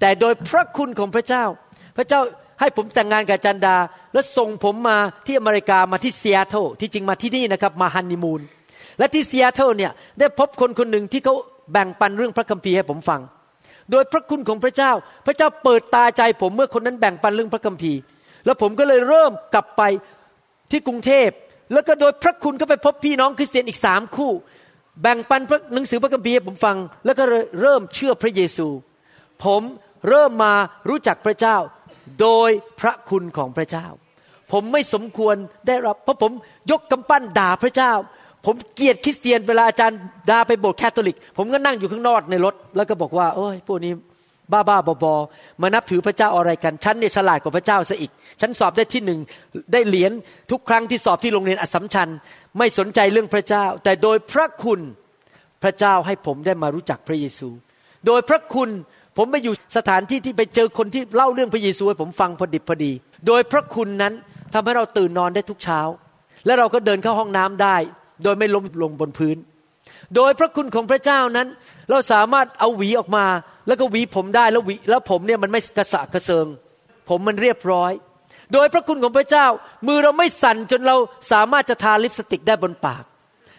[0.01, 1.43] แต่โดยพระคุณของพระเจ้า
[1.97, 2.19] พระเจ้า
[2.59, 3.75] ให้ผมแต่งงานกับจันดา
[4.13, 8.41] และส่งผมมาที่อเมริกามาที่เซีแอตเทิลที่จริงมาที่นี่นะครับมาฮันนีมูน
[8.99, 11.35] และที่เซีแอตเทิลเนี่ยได้พบคนคนหนึ่งที่เขา
[11.71, 13.21] แบ่งปันเรื่องพระคัมภีร์ให้ผมฟัง
[13.91, 14.91] โดยพระคุณของพระเจ้า
[15.25, 17.99] พระเจ้าเปิดตาใจผมเมื่อคนนั้นแบ่งปันเรื่องพระคัมภีร์
[18.45, 19.81] แล้วผมก็เลยเริ่มกลับไป
[20.71, 21.29] ที่กรุงเทพ
[21.73, 24.31] แล้วก็โดยพระคุณก็ไปพบพี่น้องคริสเตียนอีกสามคู่
[25.01, 25.41] แบ่งปัน
[25.73, 27.23] หนังสือพระคัมภีร์ให้ผมฟัง แล้วก็
[27.61, 28.67] เริ่มเชื่อพระเยซู
[29.43, 29.61] ผม
[30.07, 30.53] เริ่มมา
[30.89, 31.57] รู้จักพระเจ้า
[32.21, 33.87] โดยพระคุณของพระเจ้า
[34.51, 35.35] ผมไม่สมควร
[35.67, 36.31] ได้รับ เพราะผม
[36.71, 37.91] ยกกำปั้นด่าพระเจ้า
[38.45, 43.93] ผมเกลียดคริสเตียนเวลาอาจารย์ด่าไปโบสถ์แคทอลิก ผมก็นั่งอยู่ข้างนอกในรถ แล้วก็บอกว่าโอ้ยพวกนี้
[44.51, 45.13] บ้าบ้าบอบอ
[45.61, 48.11] มานับถือพระเจ้าอะไรกัน ฉันเนี่ยฉลาดกว่าพระเจ้าซะอีก
[48.41, 49.19] ฉันสอบได้ที่หนึ่ง
[49.73, 50.11] ได้เหรียญ
[50.51, 52.09] ทุกครั้งที่สอบที่โรงเรียนอัสสัมชัญ
[52.57, 54.79] ไม่สนใจเรื่องพระเจ้า แต่โดยพระคุณ
[55.63, 57.49] พระเจ้าให้ผมได้มารู้จักพระเยซู
[58.07, 58.69] โดยพระคุณ
[59.17, 62.91] ผมไปอยู่สถานที่ที่ไปเจอคนที่เล่าเรื่องพระเยซูให้ผมฟังพอดิบพอดี
[63.27, 64.13] โดยพระคุณนั้น
[64.53, 65.81] ทำให้เราตื่นนอนได้ทุกเช้า
[66.45, 67.77] และเราก็เดินเข้าห้องน้ำได้
[68.23, 69.37] โดยไม่ล้มลงบนพื้น
[70.15, 71.47] โดยพระคุณของพระเจ้านั้น
[71.89, 73.25] เราสามารถเอาหวีออกมา
[73.67, 76.47] แล้วก็หวีผมได้แล้วหวีแล้วผมเนี่ยมันไม่กระสะกระเซิง
[77.09, 77.91] ผมมันเรียบร้อย
[78.53, 79.45] โดยพระคุณของพระเจ้า
[79.87, 80.97] มือเราไม่สั่นจนเรา
[81.31, 83.03] สามารถจะทาลิปสติกได้บนปาก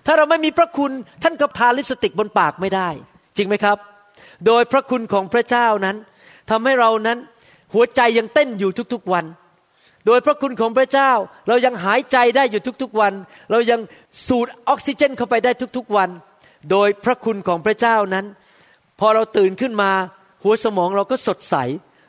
[0.07, 2.89] ถ้าเราไม่มีพระคุณท่านก็ทาลิปสติกบนปากไม่ได้
[3.37, 3.79] จริงไหมครับ
[4.47, 5.97] โดยพระคุณของพระเจ้านั้น
[6.51, 7.19] ทำให้เรานั้น
[7.75, 9.25] หัวใจยังเต้นอยู่ทุกๆวัน
[10.07, 11.11] โดยพระคุณของพระเจ้า
[11.49, 13.13] เรายังหายใจได้อยู่ทุกๆวัน
[13.51, 13.81] เรายัง
[14.27, 16.11] สูดออกซิเจนเข้าไปได้ทุกๆวัน
[16.71, 18.27] โดยพระคุณของพระเจ้านั้น
[19.01, 19.91] พอเราตื่นขึ้นมา
[20.43, 21.55] หัวสมองเราก็สดใส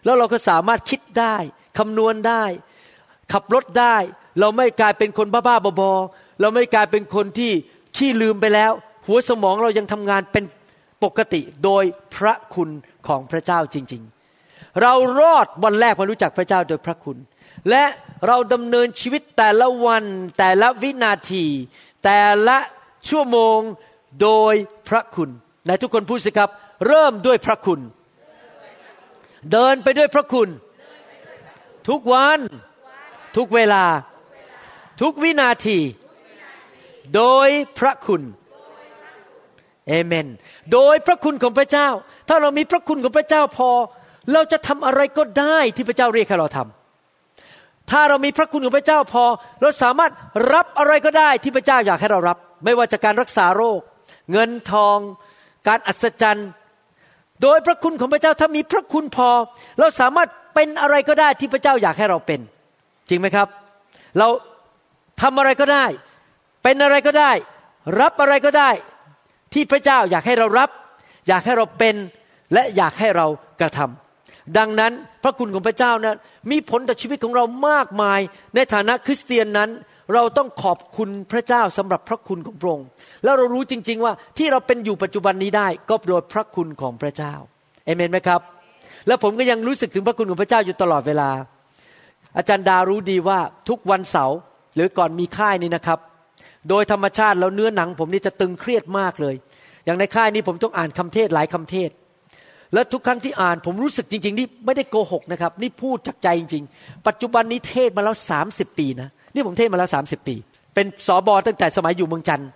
[0.06, 1.36] แล้วเราก็สามารถคิดได้
[1.78, 2.43] คำนวณได้
[3.34, 3.96] ขับรถได้
[4.39, 7.52] เราไม่กลายเป็นคนบ้าๆบอๆเราไม่กลายเป็นคนที่
[7.98, 8.72] ขี้ลืมไปแล้ว
[9.08, 10.43] หัวสมองเรายังทำงานเป็น
[11.04, 11.84] ปกติโดย
[12.16, 12.70] พระคุณ
[13.08, 14.04] ของพระเจ้าจริง
[14.42, 17.18] ๆ เรารอดวันแรกมารู้จักพระเจ้าโดยพระคุณ
[17.70, 17.84] และ
[18.28, 20.04] เราดำเนินชีวิตแต่ละวัน
[20.39, 21.46] แต่ละวินาที
[22.04, 22.58] แต่ละ
[23.10, 23.60] ชั่วโมง
[24.22, 24.54] โดย
[24.89, 25.30] พระคุณ
[25.68, 26.50] ในทุกคนพูดสิครับ
[26.88, 27.80] เริ่มด้วยพระคุณ
[29.52, 30.50] เดินไปด้วยพระคุณ
[31.89, 32.39] ทุกวัน
[33.38, 33.86] ทุกเวลา
[35.02, 35.80] ทุกวินาที
[37.16, 38.22] โดยพระคุณ
[39.88, 40.28] เอเมน
[40.74, 41.88] โดยพระคุณของพระเจ้า
[42.28, 43.69] ถ้าเรามีพระคุณของพระเจ้าพอ
[44.34, 49.24] เราจะทำอะไรก็ได้ที่พระเจ้าเรียกให้เราทำถ้าเรามีพระคุณของพระเจ้าพอ
[49.62, 50.12] เราสามารถ
[50.54, 53.80] รับอะไรก็ได้ที่พระเจ้าอยากให้เรารับ ไม่ว่าจะการรักษาโรค
[54.32, 54.98] เงินทอง
[55.67, 56.50] การอัศจรรย์
[57.41, 59.30] โดยพระคุณของพระเจ้าถ้ามีพระคุณพอ
[59.80, 62.39] เราสามารถเป็นอะไรก็ได้ที่พระเจ้าอยากให้เราเป็น
[63.10, 63.48] จริงไหมครับ
[64.17, 64.28] เรา
[65.22, 65.86] ทำอะไรก็ได้
[66.63, 67.32] เป็นอะไรก็ได้
[68.02, 68.69] รับอะไรก็ได้
[69.54, 70.70] ที่พระเจ้าอยากให้เรารับ
[71.28, 71.96] อยากให้เราเป็น
[72.54, 73.28] และอยากให้เรา
[73.62, 74.92] กระทำดังนั้น
[75.24, 76.16] พระคุณของพระเจ้านั้น
[76.52, 78.20] มีผลต่อชีวิตของเรามากมาย
[78.56, 79.70] ในฐานะคริสเตียนนั้น
[80.13, 82.88] เราต้องขอบคุณพระเจ้าสำหรับพระคุณของพระองค์
[83.24, 87.34] แล้วเรารู้จริง ๆ ว่าที่เราเป็นอยู่ปัจจุบันนี้ได้ก็โดยพระคุณของพระเจ้า
[87.86, 88.42] เอเมนไหมครับ
[89.08, 91.30] แล้วผมก็ยังรู้สึกถึงพระคุณของพระเจ้าอยู่ตลอดเวลา
[92.38, 93.39] อาจารย์ดารู้ดีว่า
[93.70, 94.38] ทุกวันเสาร์
[94.76, 96.00] หรือก่อนมีค่ายนี้นะครับ
[96.69, 99.36] โดยธรรมชาติแล้วเนื้อหนังผมนี่จะตึงเครียดมากเลย
[99.86, 101.89] อย่างในค่ายนี้ผมต้องอ่านคำเทศหลายคำเทศ
[102.73, 108.15] และทุกครั้งที่อ่านผมรู้สึกจริง ๆ นี่ไม่ได้โกหกนะครับ นี่พูดจากใจจริง ๆ ปัจจุบันนี้เทศมาแล้ว
[108.47, 110.36] 30ปีนะนี่ผมเทศมาแล้ว30ปี
[110.73, 112.49] เป็นสอบอตั้งแต่สมัยอยู่เมืองจันทร์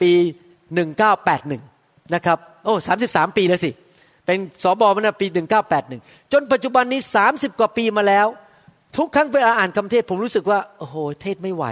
[0.00, 0.12] ปี
[0.92, 2.74] 1981นะครับโอ้
[3.06, 3.70] 33ปีแล้วสิ
[4.26, 5.26] เป็นสอบอมาปี
[5.78, 8.26] 1981จนปัจจุบันนี้30กว่าปีมาแล้ว
[8.96, 11.64] ทุกครั้งเวลาอ่านคำเทศผมรู้สึกว่าโอ้โหเทศไม่ไหว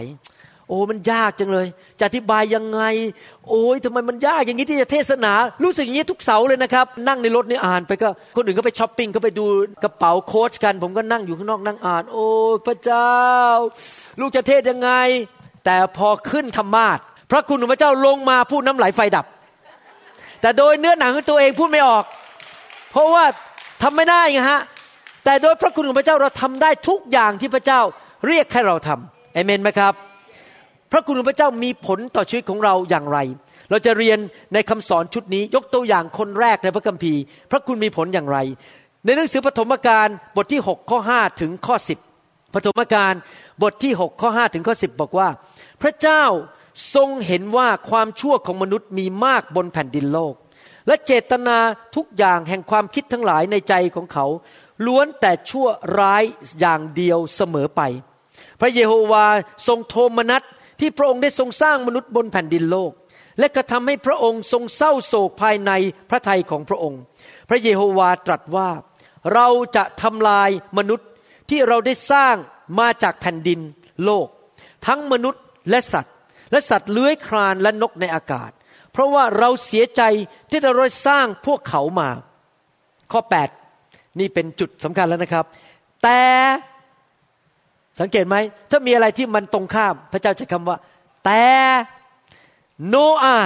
[0.70, 1.66] โอ้มันยากจังเลย
[1.98, 2.80] จะอธิบายยังไง
[3.48, 9.44] โอ้ยทำไมมันยากอย่างนี้ที่จะเทศนา รู้สึกอย่างนี้ทุกเสาเลยนะครับ นั่งในรถนี่อ่านไปก็คนอื่นก็ไปช้อปปิ้งก็ไปดู
[9.84, 12.26] กระเป๋าโค้ชกัน ผมก็นั่งอยู่ข้างนอกนั่งอ่าน โอ้
[12.66, 13.10] พระเจ้า
[14.20, 14.90] ลูกจะเทศยังไง
[15.64, 16.98] แต่พอขึ้นธรรมาท
[17.30, 19.26] พระคุณของพระเจ้าลงมาพูดน้ำไหลไฟดับ
[20.40, 22.04] แต่โดยเนื้อหนังของตัวเองพูดไม่ออก
[22.90, 23.24] เพราะว่า
[23.82, 24.60] ทำไม่ได้ไงฮะ
[25.24, 27.80] แต่โดยพระคุณของพระเจ้าเราทำได้ทุกอย่างที่พระเจ้า
[28.26, 29.94] เรียกให้เราทำเอเมนไหมครับ
[30.92, 33.18] พระคุณของพระเจ้ามีผลต่อชีวิตของเราอย่างไร
[33.70, 34.18] เราจะเรียน
[34.54, 38.38] ในคำสอนชุดนี้ ยกตัวอย่างคนแรกในพระคัมภีร์ พระคุณมีผลอย่างไร
[39.04, 41.76] ในหนังสือปฐมกาลบทที่ 6 ข้อ 5 ถึงข้อ
[42.14, 43.14] 10ปฐมกาล
[43.62, 45.28] บทที่ 6 ข้อ 5 ถึงข้อ 10 บอกว่า
[45.82, 46.24] พระเจ้า
[46.94, 50.34] ทรงเห็นว่าความชั่วของมนุษย์มีมากบนแผ่นดินโลก
[50.86, 51.58] และเจตนา
[51.96, 54.26] ทุกอย่างแห่งความคิดทั้งหลายในใจของเขา
[54.86, 55.66] ล้วนแต่ชั่ว
[55.98, 56.22] ร้าย
[56.60, 57.82] อย่างเดียวเสมอไป
[58.60, 59.26] พระเยโฮวา
[59.66, 60.42] ทรงโทมนัส
[60.80, 62.92] ที่พระองค์ได้ทรงสร้างมนุษย์บนแผ่นดินโลก
[63.38, 65.72] และกระทำให้พระองค์ทรงเศร้าโศกภายใน
[66.10, 67.00] พระทัยของพระองค์
[67.48, 68.68] พระเยโฮวาตรัสว่า
[69.34, 71.08] เราจะทำลายมนุษย์
[71.50, 72.36] ที่เราได้สร้าง
[72.78, 73.60] มาจากแผ่นดิน
[74.04, 74.26] โลก
[74.86, 76.14] ทั้งมนุษย์และสัตว์
[76.52, 78.50] และสัตว์เลื้อยคลานและนกในอากาศ
[78.92, 80.02] เพราะว่าเราเสียใจ
[80.50, 82.08] ที่เราได้สร้างพวกเขามา
[83.12, 83.20] ข้อ
[83.70, 85.44] 8 นี่เป็นจุดสำคัญแล้วนะครับ
[86.02, 86.20] แต่
[88.00, 88.36] สังเกตไหม
[88.70, 90.76] ถ้ามีอะไรที่มันตรงข้าม พระเจ้าใช้คำว่า
[91.24, 91.46] แต่
[92.88, 93.38] โนอา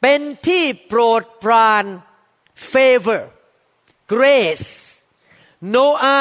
[0.00, 1.84] เป็นที่โปรดปราน
[2.72, 3.22] favor
[4.12, 4.70] grace
[5.68, 6.20] โนอา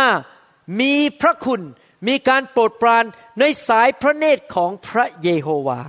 [0.80, 1.62] มีพระคุณ
[2.08, 3.04] มีการโปรดปราน
[3.40, 5.80] ในสายพระเนตรของพระเยโฮวา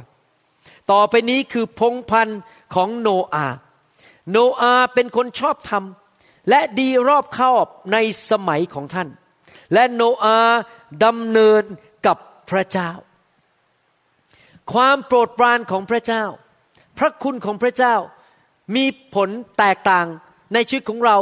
[0.93, 2.41] ต่อไปนี้คือพงพันธ์
[2.75, 3.47] ของโนอา
[4.31, 5.85] โนอาเป็นคนชอบธรรม
[6.51, 7.97] และดีรอบคอบใน
[8.31, 9.09] สมัยของท่าน
[9.75, 10.39] และโนอา
[11.05, 11.63] ดำเนิน
[12.07, 12.17] กับ
[12.51, 12.91] พระเจ้า
[14.73, 16.25] ความโปรดปรานของพระเจ้า
[16.99, 17.95] พระคุณของพระเจ้า
[18.77, 20.07] มีผลแตกต่าง
[20.55, 21.17] ในชีวิตของเรา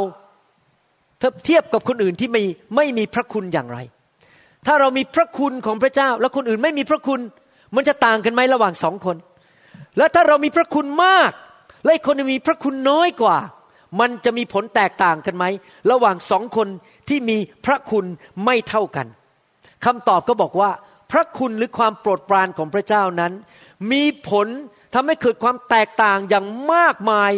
[1.45, 2.43] เทียบกับคนอื่นที่ไม่
[2.77, 3.79] ไม่มีพระคุณอย่างไร
[4.67, 7.21] ถ้าเรามีพระคุณของพระเจ้า แล้วคนอื่นไม่มีพระคุณ
[7.75, 9.17] มันจะต่างกันไหมระหว่างสองคน
[9.99, 11.33] และถ้าเรามีพระคุณมาก
[11.85, 13.39] และคนมีพระคุณน้อยกว่า
[14.01, 15.45] มันจะมีผลแตกต่างกันไหม
[15.91, 16.69] ระหว่างสองคน
[17.09, 18.05] ที่มีพระคุณ
[18.45, 19.07] ไม่เท่ากัน
[19.85, 20.71] คำตอบก็บอกว่า
[21.13, 23.33] พระคุณหรือความโปรดปรานของพระเจ้านั้น
[23.93, 24.47] มีผล
[24.95, 27.33] ทำให้เกิดความแตกต่างอย่างมากมาย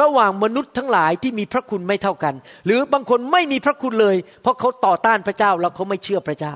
[0.00, 2.34] ระหว่างมนุษย์ทั้งหลายที่มีพระคุณไม่เท่ากัน
[2.66, 6.54] หรือบางคนไม่มีพระคุณเลย เพราะเขาต่อต้านพระเจ้าแล้วเขาไม่เชื่อพระเจ้า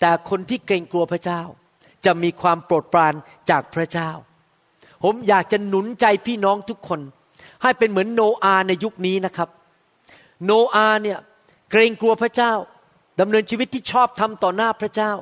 [0.00, 1.42] แต่คนที่เกรงกลัวพระเจ้า
[2.04, 3.14] จะมีความโปรดปราน
[3.50, 4.10] จากพระเจ้า
[5.04, 7.00] ผมอยากจะหนุนใจพี่น้องทุกคน
[7.66, 9.48] ให้เป็นเหมือนโนอาในยุคนี้นะครับ
[10.44, 11.18] โนอาเนี่ย
[11.70, 12.52] เกรงกลัวพระเจ้า
[13.20, 15.12] ดำเนินชีวิตที่ชอบทำต่อหน้าพระเจ้า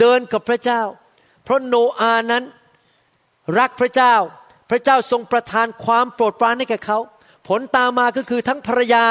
[0.00, 0.82] เดินกับพระเจ้า
[1.44, 2.44] เพราะโนอานั้น
[3.58, 4.14] รักพระเจ้า
[4.70, 6.98] พระเจ้าทรงประทานความโปรดปรานให้แก่เขา
[7.48, 9.04] ผลตามมาก็คือทั้งภรรยา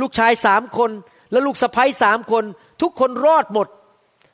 [0.00, 0.90] ลูกชายสามคน
[1.30, 2.44] และลูกสะใภ้สามคน
[2.82, 3.68] ทุกคนรอดหมด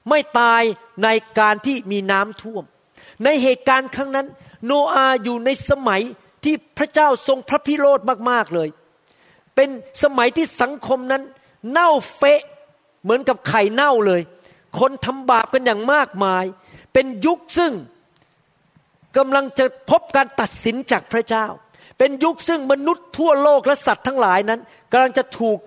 [0.09, 0.63] ไม่ตาย
[1.05, 2.65] ในการที่มีน้ำท่วม
[3.25, 4.27] ในเหตุการณ์ครั้งนั้น
[4.67, 6.03] โนอาอยู่ในสมัย
[6.45, 8.01] ที่พระเจ้าทรงพระพิโรธ
[8.31, 8.69] มากๆเลย
[9.57, 9.69] เป็น
[10.03, 11.23] สมัยที่สังคมนั้น
[11.71, 12.43] เน่าเฟะ
[13.03, 14.21] เหมือนกับไข่เน่าเลย
[14.79, 16.45] คนทำบาปกันอย่างมากมาย
[16.93, 17.73] เป็นยุคซึ่ง
[19.17, 21.47] กำลังจะพบการตัดสินจากพระเจ้า
[21.99, 24.61] เป็นยุคซึ่งมนุษย์ทั่วโลกและสัตว์ทั้งหลายนั้น
[24.93, 25.59] กำลังจะถูก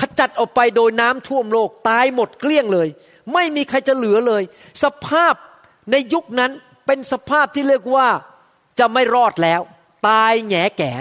[0.00, 2.88] ขจัดออกไปโดยน้ำท่วมโลกตายหมดเกลี้ยงเลย
[3.34, 4.42] ไม่มีใครจะเหลือเลย
[4.82, 5.34] สภาพ
[5.90, 6.52] ในยุคนั้น
[6.86, 8.08] เป็นสภาพที่เรียกว่า
[8.78, 9.60] จะไม่รอดแล้ว
[10.08, 10.92] ตายแง่แก่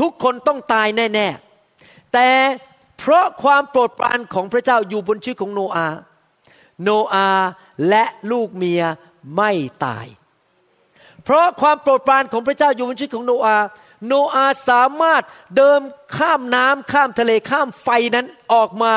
[0.00, 2.28] ทุกคนต้องตายแน่ๆ แต่
[2.98, 5.88] เพราะความโปรดปรานของพระเจ้าอยู่บนชีวิตของโนอา
[6.82, 7.28] โนอา
[7.88, 8.82] และลูกเมีย
[9.36, 9.50] ไม่
[9.84, 10.06] ตาย
[11.24, 13.56] เพราะความโปรดปรานของพระเจ้าอยู่บนชีวิตของโนอา
[14.06, 15.22] โนอาสามารถ
[15.56, 15.80] เดิน
[16.16, 18.94] ข้ามน้ำข้ามทะเลข้ามไฟนั้นออกมา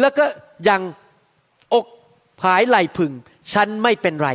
[0.00, 0.24] แล้วก็
[0.68, 0.82] ย่าง
[1.74, 1.86] อก
[2.40, 3.12] ผายไหลพึง
[3.52, 4.30] ฉันไม่เป็นไร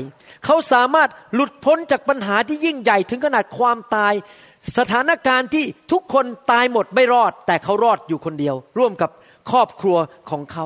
[0.45, 4.13] เขาสามารถหลุดพ้นจากปัญหาที่ยิ่งใหญ่ถึงขนาดความตาย
[4.77, 9.09] สถานการณ์ที่ทุกคนตายหมดไม่รอด แต่เขารอดอยู่คนเดียว ร่วมกับ
[9.51, 9.97] ครอบครัว
[10.29, 10.65] ของเขา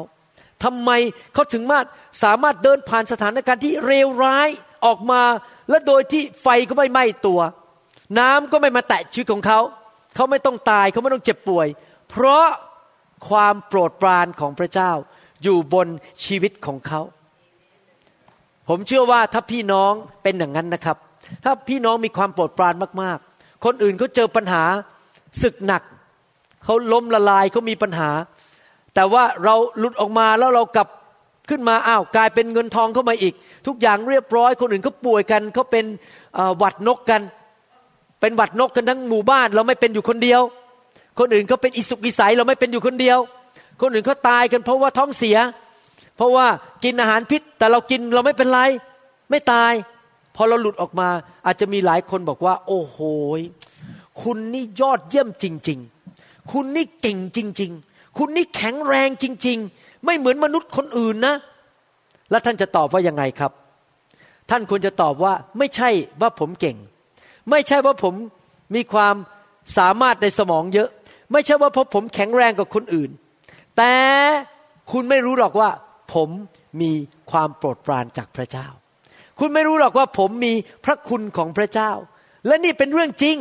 [0.63, 0.89] ทำไม
[1.33, 1.79] เขาถึงมา
[2.23, 4.49] สามารถเดินผ่านสถานการณ์ที่เลวร้าย
[4.85, 5.23] ออกมา
[5.69, 7.39] และโดยที่ไฟก็ไม่ไหม้ตัว
[8.19, 9.59] น้ำก็ไม่มาแตะชีวิตของเขา
[10.15, 11.67] เขาไม่ต้องตายเขาไม่ต้องเจ็บป่วย
[12.09, 12.45] เพราะ
[13.29, 14.91] ความโปรดปรานของพระเจ้า
[15.43, 15.87] อยู่บน
[16.25, 17.01] ชีวิตของเขา
[18.69, 19.91] ผมเชื่อว่าถ้าพี่น้อง
[20.23, 20.97] เป็นอย่างนั้นนะครับ
[21.43, 24.63] ถ้าพี่น้องมีความโปรดปรานมากๆ คนอื่นเขาเจอปัญหา
[25.41, 25.83] ศึกหนัก
[26.63, 28.09] เขาล้มละลายเขามีปัญหา
[28.95, 30.87] แต่ว่าเราหลุดออกมาแล้วเรากลับ
[31.49, 33.33] ขึ้นมาอ้าวกลายเป็นเงินทองเข้ามาอีก
[33.67, 35.85] ทุกอย่างเรียบร้อย คนอื่นเขาป่วยกันเขาเป็น
[36.57, 37.21] หวัดนกกัน
[38.21, 40.41] เป็นหวัดนกกันทั้งหมู่บ้าน เราไม่เป็นอยู่คนเดียว
[41.19, 43.17] คนอื่นเขาเป็นอิสุกอิสัยเราไม่เป็นอยู่คนเดียว
[43.81, 45.37] คนอื่นเขาตายกันเพราะว่าท้องเสีย
[46.15, 46.47] เพราะว่า
[46.83, 48.59] กินอาหารพิษ แต่เรากินเราไม่เป็นไร
[49.29, 49.73] ไม่ตาย
[50.35, 51.09] พอเราหลุดออกมา
[51.45, 52.97] อาจจะมีหลายคนบอกว่า โอ้โห
[54.21, 55.79] คุณนี่ยอดเยี่ยมจริง
[56.15, 61.35] ๆ คุณนี่เก่งจริง ๆ คุณนี่แข็งแรงจริง ๆ ไม่เหมือนมนุษย์คนอื่นนะ
[62.31, 63.51] แล้วท่านจะตอบว่ายังไงครับ
[64.49, 65.89] ท่านควรจะตอบว่าไม่ใช่
[66.21, 66.77] ว่าผมเก่ง
[67.49, 68.13] ไม่ใช่ว่าผม
[68.75, 69.15] มีความ
[69.77, 70.89] สามารถในสมองเยอะ
[71.31, 73.09] ไม่ใช่ว่าเพราะผมแข็งแรงกว่าคนอื่น
[73.77, 73.93] แต่
[74.91, 75.69] คุณไม่รู้หรอกว่า
[76.13, 76.29] ผม
[76.81, 76.91] มี
[77.31, 78.67] ความโปรดปรานจากพระเจ้า
[79.39, 80.53] คุณไม่รู้หรอกว่าผมมี
[80.85, 81.91] พระคุณของพระเจ้า
[82.47, 83.37] และนี่เป็นเรื่องจริง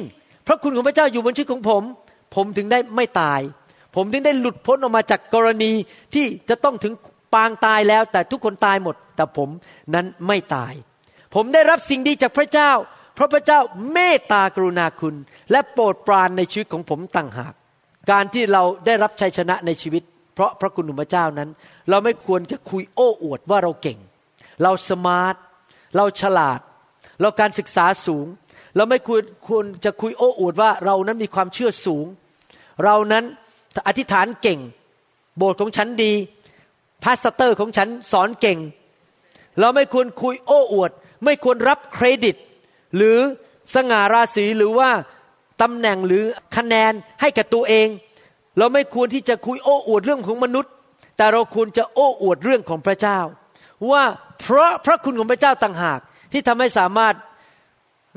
[0.46, 1.82] พระคุณของพระเจ้าอยู่บนชีวิตของผม
[2.34, 3.40] ผมถึงได้ไม่ตาย
[3.96, 5.72] ผมถึงได้หลุดพ้นออกมาจากกรณี
[6.14, 6.92] ที่จะต้องถึง
[7.34, 9.48] ปางตายแล้ว แต่ทุกคนตายหมด แต่ผม
[9.94, 10.72] นั้นไม่ตาย
[11.34, 12.70] ผมได้รับสิ่งดีจากพระเจ้า
[13.14, 13.60] เพราะพระเจ้า
[13.92, 15.14] เมตตากรุณาคุณ
[15.50, 17.54] และโปรดปรานในชีวิตของผมต่างหาก
[18.10, 20.02] การที่เราได้รับชัยชนะในชีวิต
[20.34, 21.48] เพราะพระคุณของพระเจ้านั้น
[21.90, 23.98] เราไม่ควรจะคุยโอ้อวดว่าเราเก่ง
[24.62, 25.36] เราสมาร์ท
[25.96, 26.60] เราฉลาด
[27.20, 28.26] เราการศึกษาสูง
[28.76, 32.06] เราไม่ควรควรจะคุยโอ้อวดว่าเรานั้นมีความเชื่อสูง
[32.84, 33.24] เรานั้น
[33.88, 34.60] อธิษฐานเก่ง
[35.36, 36.12] โบสถ์ของฉันดี
[37.02, 38.58] pastor ของฉันสอนเก่ง
[39.60, 40.90] เราไม่ควรคุยโอ้อวด
[41.24, 42.36] ไม่ควรรับเครดิต
[42.96, 43.18] หรือ
[43.74, 44.90] สง่าราศีหรือว่า
[45.62, 46.24] ตำแหน่งหรือ
[46.56, 47.88] คะแนนให้กับตัวเอง
[48.58, 50.72] เราไม่ควรที่จะคุยโอ้อวดเรื่องของมนุษย์
[51.16, 53.18] แต่เราควรจะโอ้อวดเรื่องของพระเจ้า
[53.90, 54.02] ว่า
[54.40, 56.00] เพราะพระคุณของพระเจ้าต่างหาก
[56.32, 57.14] ที่ทำให้สามารถ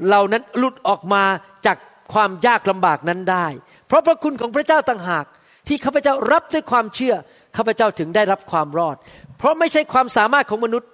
[0.09, 1.23] เรานั้นหลุดออกมา
[1.65, 1.77] จาก
[2.13, 3.47] ความยากลำบากนั้นได้
[3.87, 5.25] เพราะพระคุณของพระเจ้าต่างหาก
[5.67, 7.15] ที่ข้าพเจ้ารับด้วยความเชื่อ
[7.55, 8.95] ข้าพเจ้าถึงได้รับความรอด
[9.37, 10.89] เพราะไม่ใช่ความสามารถของมนุษย์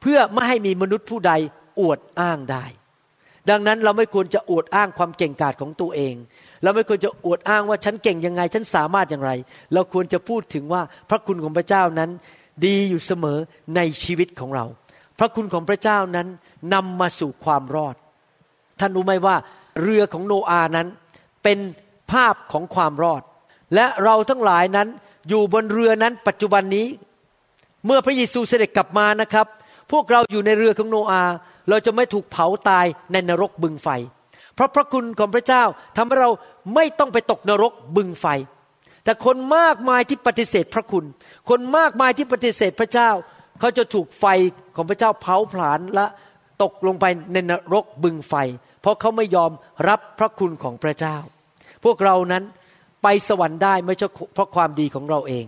[0.00, 1.32] เพื่อไม่ให้มีมนุษย์ผู้ใด
[1.80, 2.64] อวดอ้างได้
[3.50, 6.14] ดังนั้นเราไม่ควรจะอวดอ้างความเก่งกาจของตัวเอง
[6.62, 9.32] เราไม่ควรจะอวดอ้างว่าฉันเก่งยังไง ฉันสามารถอย่างไร
[9.74, 12.10] เราควรจะพูดถึงว่าพระคุณของพระเจ้านั้น
[12.66, 13.38] ดีอยู่เสมอ
[13.76, 14.64] ในชีวิตของเรา
[15.18, 16.26] พระคุณของพระเจ้านั้น
[16.74, 17.96] นำมาสู่ความรอด
[18.80, 19.36] ท่านรู้ไหมว่า
[19.82, 20.86] เรือของโนอานั้น
[21.42, 21.58] เป็น
[22.12, 23.22] ภาพของความรอด
[23.74, 24.88] และเราทั้งหลายนั้น
[25.28, 26.86] อยู่บนเรือนั้นปัจจุบันนี้
[27.86, 29.46] เมื่อพระเยซูเสด็จกลับมานะครับ
[29.92, 31.22] พวกเราอยู่ในเรือของโนอา
[31.68, 33.88] เราจะไม่ถูกเผาตายในนรกบึงไฟ
[34.54, 35.62] เพราะพระคุณของพระเจ้า
[35.96, 36.30] ทำให้เรา
[36.74, 38.26] ไม่ต้องไปตกนรกบึงไฟ
[39.04, 41.04] แต่คนมากมายที่ปฏิเสธพระคุณ
[41.48, 43.10] คนมากมายที่ปฏิเสธพระเจ้า
[43.60, 44.24] เขาจะถูกไฟ
[44.76, 46.06] ของพระเจ้าเผาผลาญและ
[46.62, 48.34] ตกลงไปในนรกบึงไฟ
[48.80, 49.50] เพราะเขาไม่ยอม
[49.88, 51.16] รับพระคุณของพระเจ้า
[51.84, 52.44] พวกเรานั้น
[53.02, 55.46] ไปสวรรค์ได้ไม่ใช่เพราะความดีของเราเอง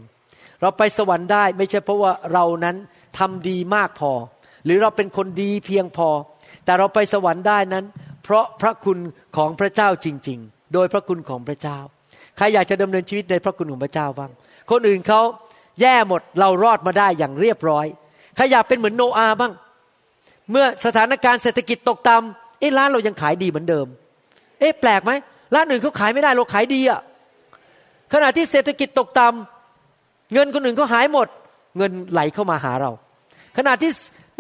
[0.60, 2.76] เราไปสวรรค์ได้ไม่ใช่เพราะว่าเรานั้น
[3.18, 4.12] ทำดีมากพอ
[4.64, 6.08] หรือเราเป็นคนดีเพียงพอ
[6.64, 7.84] แต่เราไปสวรรค์ได้นั้น
[8.24, 8.98] เพราะพระคุณ
[9.36, 11.78] ของพระเจ้าจริง ๆ โดยพระคุณของพระเจ้า
[12.36, 14.30] ใครอยากจะดำเนินชีวิตในพระคุณของพระเจ้าบ้าง
[14.70, 15.20] คนอื่นเขา
[15.80, 17.86] แย่หมดเรารอดมาได้อย่างเรียบร้อย
[18.36, 19.52] ใครอยากเป็นเหมือนโนอาบ้าง
[20.50, 23.86] เมื่อสถานการณ์เศรษฐกิจตกต่ำเอ๊ะร้านเรายังขายดีเหมือนเดิม
[24.61, 25.12] เอ๊ะแปลกไหม
[25.54, 27.00] ร้านอื่นเขาขายไม่ได้เราขายดีอะ
[28.12, 31.28] ขณะที่เศรษฐกิจตกต่ำเงินคนอื่นเขาหายหมด
[31.78, 32.90] เงินไหลเข้ามาหาเรา
[33.56, 33.90] ขณะที่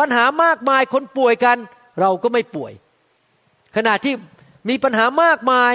[0.00, 1.56] ปัญหามากมายคนป่วยกัน
[2.00, 2.72] เราก็ไม่ป่วย
[3.76, 4.14] ขณะที่
[4.68, 5.74] มีปัญหามากมาย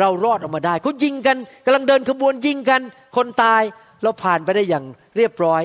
[0.00, 2.80] เรารอดออกมาได้เขายิงกันกำลังเดินขบวนยิงกัน
[3.16, 3.62] คนตาย
[4.02, 4.84] เราผ่านไปได้อย่าง
[5.16, 5.62] เรียบร้อย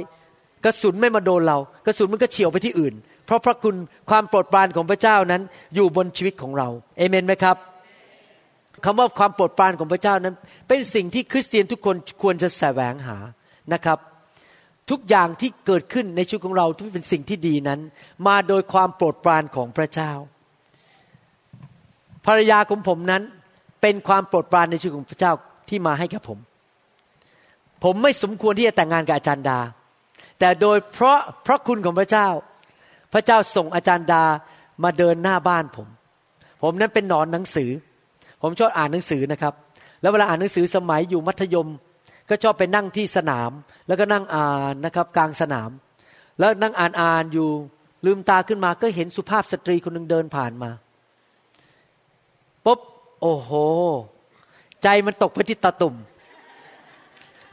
[0.66, 2.93] กระสุนไม่มาโดนเรา กระสุนมันก็เฉียวไปที่อื่น
[3.26, 3.76] เพราะพระคุณ
[4.09, 5.41] ความโปรดปรานของพระเจ้านั้น
[5.76, 7.57] อยู่บนชีวิตของเราเอเมนไหมครับ
[8.86, 10.36] คำว่าความโปรดปรานของพระเจ้านั้น
[10.68, 13.18] เป็นสิ่งที่คริสเตียนทุกคนควรจะแสวงหา
[13.74, 13.97] นะครับ
[14.91, 17.79] ทุกอย่างที่เกิดขึ้นในชีวิตของเราที่เป็นสิ่งที่ดีนั้น
[18.27, 20.11] มาโดยความโปรดปรานของพระเจ้า
[22.25, 23.23] ภรรยาของผมนั้น
[23.81, 25.31] เป็นความโปรดปรานในชีวิตของพระเจ้า
[25.69, 26.39] ที่มาให้กับผม
[27.83, 29.59] ผมไม่สมควรที่จะแต่งงานกับอาจารย์ดา
[30.39, 32.27] แต่โดยเพราะพระคุณของพระเจ้า
[33.13, 34.23] พระเจ้าส่งอาจารย์ดา
[34.83, 35.87] มาเดินหน้าบ้านผม
[36.63, 37.69] ผมนั้นเป็นหนอนหนังสือ
[38.41, 39.53] ผมชอบอ่านหนังสือนะครับ
[40.01, 41.67] แล้วเวลาอ่านหนังสือสมัยอยู่มัธยม
[42.32, 43.51] ก็ชอบไปนั่งที่สนาม
[43.88, 45.69] แล้วก็นั่งอ่านนะครับกลางสนาม
[46.39, 47.49] แล้วนั่งอ่านอ่านอยู่
[48.05, 50.69] ลืมตาขึ้นมาก็เห็นสุภาพสตรีคนหนึ่งเดินผ่านมา
[52.65, 52.79] ปุ๊บ
[53.21, 53.51] โอ้โห
[54.84, 55.95] ใจมันตกไปที่ตาตุ่ม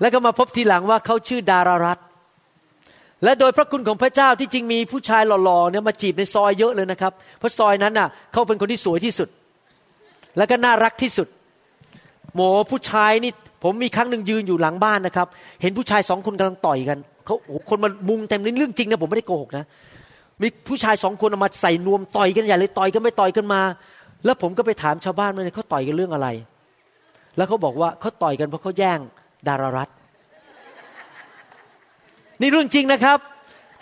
[0.00, 1.98] แล้วก็มาพบทีหลังว่าเขาชื่อดารารัต
[3.24, 9.28] และโดยพระคุณของพระเจ้าที่จริงมีผู้ชายหล่อๆเนี่ยมาจีบในซอยเยอะเลยนะครับ เพราะซอยนั้นน่ะเขาเป็นคนที่สวยที่สุด
[10.36, 11.28] แล้วก็น่ารักที่สุด
[12.34, 13.32] โหมผู้ชายนี่
[13.62, 15.26] ผมมีครั้งหนึ่งยืนอยู่หลังบ้านนะครับ
[15.62, 19.64] เห็นผู้ชายสองคนกำลังต่อยกันเขาโอ้คนมามุงเต็มเลยเรื่องจริงนะผมไม่ได้โกหกนะ
[20.42, 23.60] มีผู้ชายสองคนมาใส่นวมต่อยกันใหญ่เลยต่อยกันไม่ต่อยกันมา
[24.24, 26.28] แล้วผมก็ไปถามชาวบ้านว่าเขาต่อยกันเรื่องอะไร
[27.36, 28.98] แล้วเขาบอกว่าเขาต่อยกันเพราะเขาแย่ง
[29.48, 29.88] ดารารัต
[32.40, 33.18] นี่เรื่องจริงนะครับ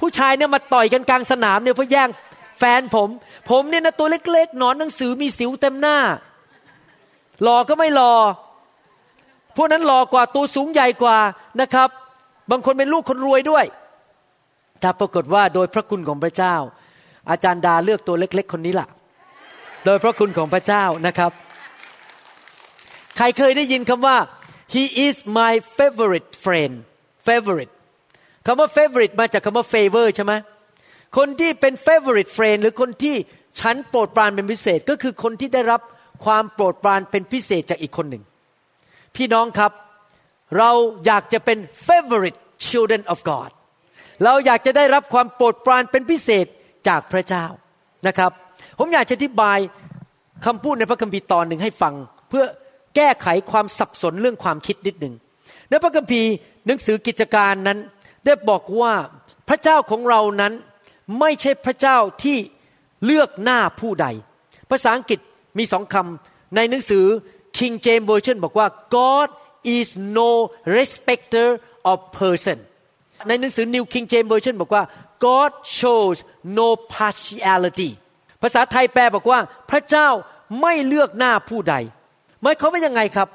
[0.00, 2.08] ผู้ชายเนี่ยมาต่อยกันกลางสนามเนี่ยเพราะแย่ง
[2.58, 3.08] แฟนผม
[3.50, 5.98] ผมเนี่ยนะตัวเล็กๆ หนอนหนังสือมีสิวเต็มหน้า
[7.42, 8.14] หล่อก็ไม่หล่อ
[9.56, 11.18] พวกนั้นหล่อกว่าตัวสูงใหญ่กว่า
[11.60, 11.88] นะครับ
[12.50, 13.64] บางคนเป็นลูกคนรวยด้วย
[14.80, 16.54] แต่ปรากฏว่าโดยพระคุณของพระเจ้า
[17.30, 18.86] อาจารย์ดาเลือกตัวเล็ก ๆ คนนี้ล่ะ
[19.84, 21.32] โดยพระคุณของพระเจ้านะครับ
[23.16, 24.16] ใครเคยได้ยินคำว่า
[24.74, 26.74] he is my favorite friend
[27.26, 27.72] favorite
[28.46, 30.32] คำว่า favorite มาจากคำว่า favor ใช่ไหม
[31.16, 33.16] คนที่เป็น favorite friend หรือคนที่
[33.60, 35.80] ฉันโปรดปรานเป็นพิเศษก็คือคนที่ได้รับ
[36.24, 38.22] ความโปรดปรานเป็นพิเศษจากอีกคนหนึ่ง
[39.16, 39.72] พี่น้องครับ
[40.58, 40.70] เรา
[41.06, 43.50] อยากจะเป็น favorite children of God
[44.24, 46.46] เราอยากจะได้รับความโปรดปรานเป็นพิเศษ
[46.88, 47.44] จากพระเจ้า
[48.06, 48.30] นะครับ
[48.78, 49.58] ผมอยากจะอธิบาย
[50.46, 51.94] คำพูดในพระคัมภีร์ตอนหนึ่งให้ฟัง
[52.28, 52.44] เพื่อ
[52.96, 55.14] แก้ไขความสับสนเรื่องความคิดนิดหนึ่ง
[55.68, 56.30] ในพระคัมภีร์
[56.66, 57.78] หนังสือกิจการนั้น
[58.24, 58.92] ได้บอกว่า
[59.48, 60.52] พระเจ้าของเรานั้น
[61.20, 62.38] ไม่ใช่พระเจ้าที่
[63.04, 64.06] เลือกหน้าผู้ใด
[64.70, 65.20] ภาษาอังกฤษ
[65.58, 67.04] มีสองคำในหนังสือ
[67.58, 69.28] King James Version บอกว่า God
[69.76, 69.86] is
[70.18, 70.30] no
[70.76, 71.48] respecter
[71.90, 72.58] of person
[73.28, 74.82] ในหนังสือ New King James Version บอกว่า
[75.26, 76.16] God shows
[76.58, 77.90] no partiality
[78.42, 79.38] ภาษาไทยแปลบอกว่า
[79.70, 80.08] พระเจ้า
[80.60, 81.74] ไม่เลือกหน้าผู้ใด
[82.42, 83.28] หมายความว่ายังไงครับ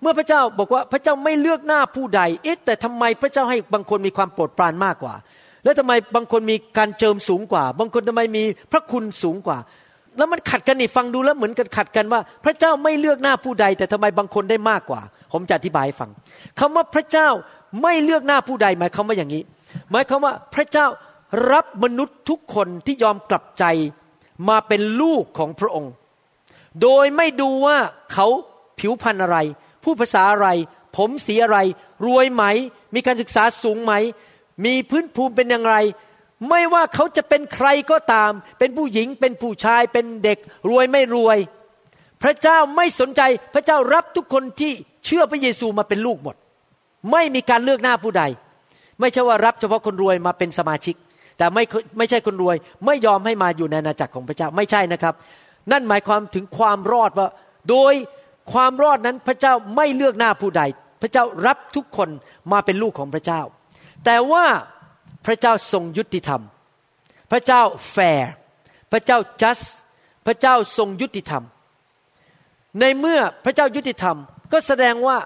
[0.00, 5.14] เมื่อพระเจ้าบอกว่าพระเจ้าไม่เลือกหน้าผู้ใด เอ๊ะแต่ทำไมพระเจ้าให้บางคนมีความโปรดปรานมากกว่า
[5.64, 9.58] แล้วทำไมบางคนมีการเจิมสูงกว่า บางคนทำไมมีพระคุณสูงกว่า
[10.20, 15.00] แล้วมันขัดกันนี่ฟังดูแล้วเหมือนกันขัดกันว่า พระเจ้าไม่เลือกหน้าผู้ใด แต่ทำไมบางคนได้มากกว่า
[15.32, 16.10] ผมจะอธิบายให้ฟัง
[16.58, 17.28] คำว่าพระเจ้า
[17.82, 19.42] ไม่เลือกหน้าผู้ใดหมายความว่าอย่างนี้
[19.90, 20.86] หมายความว่าพระเจ้า
[21.52, 23.64] รับมนุษย์ทุกคนที่ยอมกลับใจ
[24.48, 25.92] มาเป็นลูกของพระองค์
[26.82, 27.78] โดยไม่ดูว่า
[28.12, 28.26] เขา
[28.78, 29.38] ผิวพรรณอะไร
[29.84, 30.48] ผู้ภาษาอะไร
[30.96, 31.58] ผมสีอะไร
[32.06, 32.44] รวยไหม
[32.94, 33.94] มีการศึกษาสูงไหม
[34.64, 35.76] มีพื้นภูมิเป็นอย่างไร
[36.48, 40.38] ไม่ว่าเขาจะเป็นใครก็ตาม เป็นผู้หญิงเป็นผู้ชายเป็นเด็ก
[40.70, 41.38] รวยไม่รวย
[42.22, 43.22] พระเจ้าไม่สนใจ
[43.54, 44.72] พระเจ้ารับทุกคนที่
[45.04, 46.36] เชื่อพระเยซูมาเป็นลูกหมด
[47.12, 48.22] ไม่มีการเลือกหน้าผู้ใด
[49.00, 50.94] ไม่ใช่ว่ารับเฉพาะคนรวยมาเป็นสมาชิก
[51.38, 51.64] แต่ไม่
[51.98, 55.14] ไม่ใช่คนรวย ไม่ยอมให้มาอยู่ในอาณาจักรของพระเจ้าไม่ใช่นะครับ
[55.72, 57.28] นั่นหมายความถึงความรอดว่า
[57.70, 57.94] โดย
[58.52, 60.62] ความรอดนั้นพระเจ้าไม่เลือกหน้าผู้ใด
[61.02, 62.08] พระเจ้ารับทุกคน
[62.52, 63.40] มาเป็นลูกของพระเจ้า
[64.04, 64.44] แต่ว่า
[65.26, 66.42] พระเจ้าทรงยุติธรรม
[67.30, 68.30] พระเจ้าแฟร์
[68.92, 69.64] พระเจ้า just
[70.26, 71.44] พระเจ้าทรงยุติธรรม
[72.80, 74.16] ในเมื่อพระเจ้ายุติธรรม
[74.52, 75.18] ก็แสดงว่า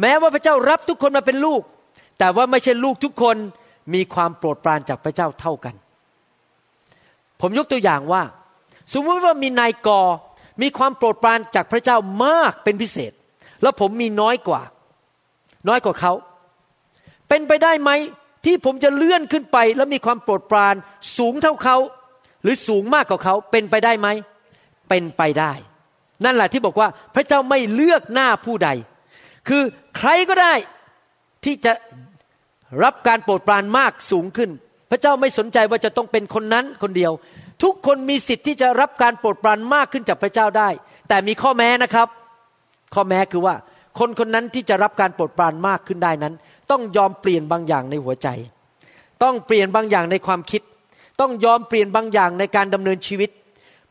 [0.00, 1.62] แม้ว่าพระเจ้ารับทุกคนมาเป็นลูก
[2.18, 3.36] แต่ว่าไม่ใช่ลูกทุกคน
[3.94, 5.74] มีความโปรดปรานจากพระเจ้าเท่ากัน
[7.40, 8.22] ผมยกตัวอย่างว่า
[8.92, 9.88] สมมติว่ามีนายก
[10.62, 13.12] มีความโปรดปรานจากพระเจ้ามากเป็นพิเศษ
[13.62, 14.62] แล้วผมมีน้อยกว่า
[15.68, 16.12] น้อยกว่าเขา
[17.28, 17.90] เป็นไปได้ไหม
[18.46, 20.74] ที่ผมจะเลื่อนขึ้นไปแล้วมีความโปรดปราน
[21.16, 21.76] สูงเท่าเขา
[22.42, 24.08] หรือสูงมากกว่าเขาเป็นไปได้ไหม
[24.88, 25.52] เป็นไปได้
[26.24, 28.68] นั่นแหละที่บอกว่าพระเจ้าไม่เลือกหน้าผู้ใด
[29.48, 29.62] คือ
[29.96, 30.54] ใครก็ได้
[31.44, 31.72] ที่จะ
[32.84, 34.50] รับการโปรดปรานมากสูงขึ้น
[34.90, 37.12] พระเจ้าไม่สนใจว่าจะต้องเป็นคนนั้นคนเดียว
[37.62, 40.68] ทุกคนมีสิทธิ์ที่จะรับการโปรดปรานมากขึ้นจากพระเจ้าได้
[41.08, 42.08] แต่มีข้อแม้นะครับ
[42.94, 43.54] ข้อแม้คือว่า
[43.98, 46.34] คนคนนั้นที่จะรับการโปรดปรานมากขึ้นได้นั้น
[46.70, 48.28] ต้องยอมเปลี่ยนบางอย่างในหัวใจ
[49.22, 50.62] ต้องเปลี่ยนบางอย่างในความคิด
[51.20, 53.30] ต้องยอมเปลี่ยนบางอย่างในการดำเนินชีวิต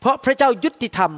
[0.00, 1.12] เพราะพระเจ้ายุติธรรม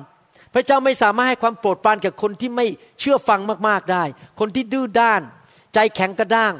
[0.55, 2.67] พระเจ้าไม่สามารถให้ความโปรดปรานกับคนที่ไม่
[3.01, 4.05] เชื่อฟังมากๆได้
[4.41, 5.23] คนที่ดื้อด้าน
[5.75, 6.55] ใจแข็งกระด้าง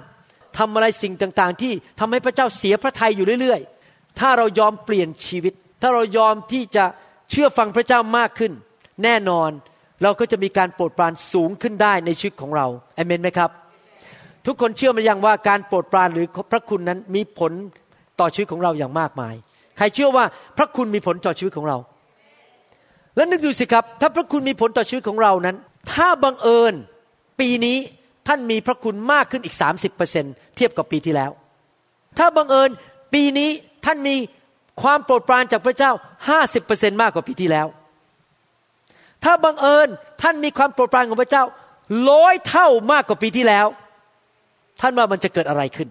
[0.59, 6.85] ทำอะไรสิ่งต่างๆ ที่ทำให้พระเจ้าเสียพระทัยอยู่เรื่อยๆ ถ้าเรายอมเปลี่ยนชีวิต ถ้าเรายอมที่จะ
[7.31, 8.53] เชื่อฟังพระเจ้ามากขึ้น
[9.05, 9.51] แน่นอน
[10.03, 13.51] เราก็จะมีการโปรดปรานสูงขึ้นได้ในชีวิตของเราเอเมนไหมครับ
[14.49, 17.53] ทุกคนเชื่อมายังว่าการโปรดปรานหรือพระคุณนั้นมีผล
[18.21, 19.35] ต่อชีวิตของเราอย่างมากมาย
[19.77, 20.25] ใครเชื่อว่า
[20.59, 21.77] พระคุณมีผลต่อชีวิตของเรา
[23.17, 25.57] แล้วนึกดูสิครับ ถ้าพระคุณมีผลต่อชีวิตของเรานั้น
[25.93, 26.75] ถ้าบังเอิญ
[27.41, 27.77] ปีนี้
[28.29, 29.57] ท่านมีพระคุณมากขึ้นอีก
[30.07, 31.31] 30%เทียบกับปีที่แล้ว
[32.19, 32.71] ถ้าบังเอิญ
[33.15, 33.51] ปีนี้
[33.85, 34.17] ท่านมี
[34.83, 35.91] ความโปรดปรานจากพระเจ้า
[36.47, 37.67] 50%มากกว่าปีที่แล้ว
[39.25, 39.89] ถ้าบังเอิญ
[40.23, 41.45] ท่านมีความโปรดปรานของพระเจ้า
[42.11, 43.69] ร้อยเท่ามากกว่าปีที่แล้ว
[44.81, 45.89] ท่านว่ามันจะเกิดอะไรขึ้น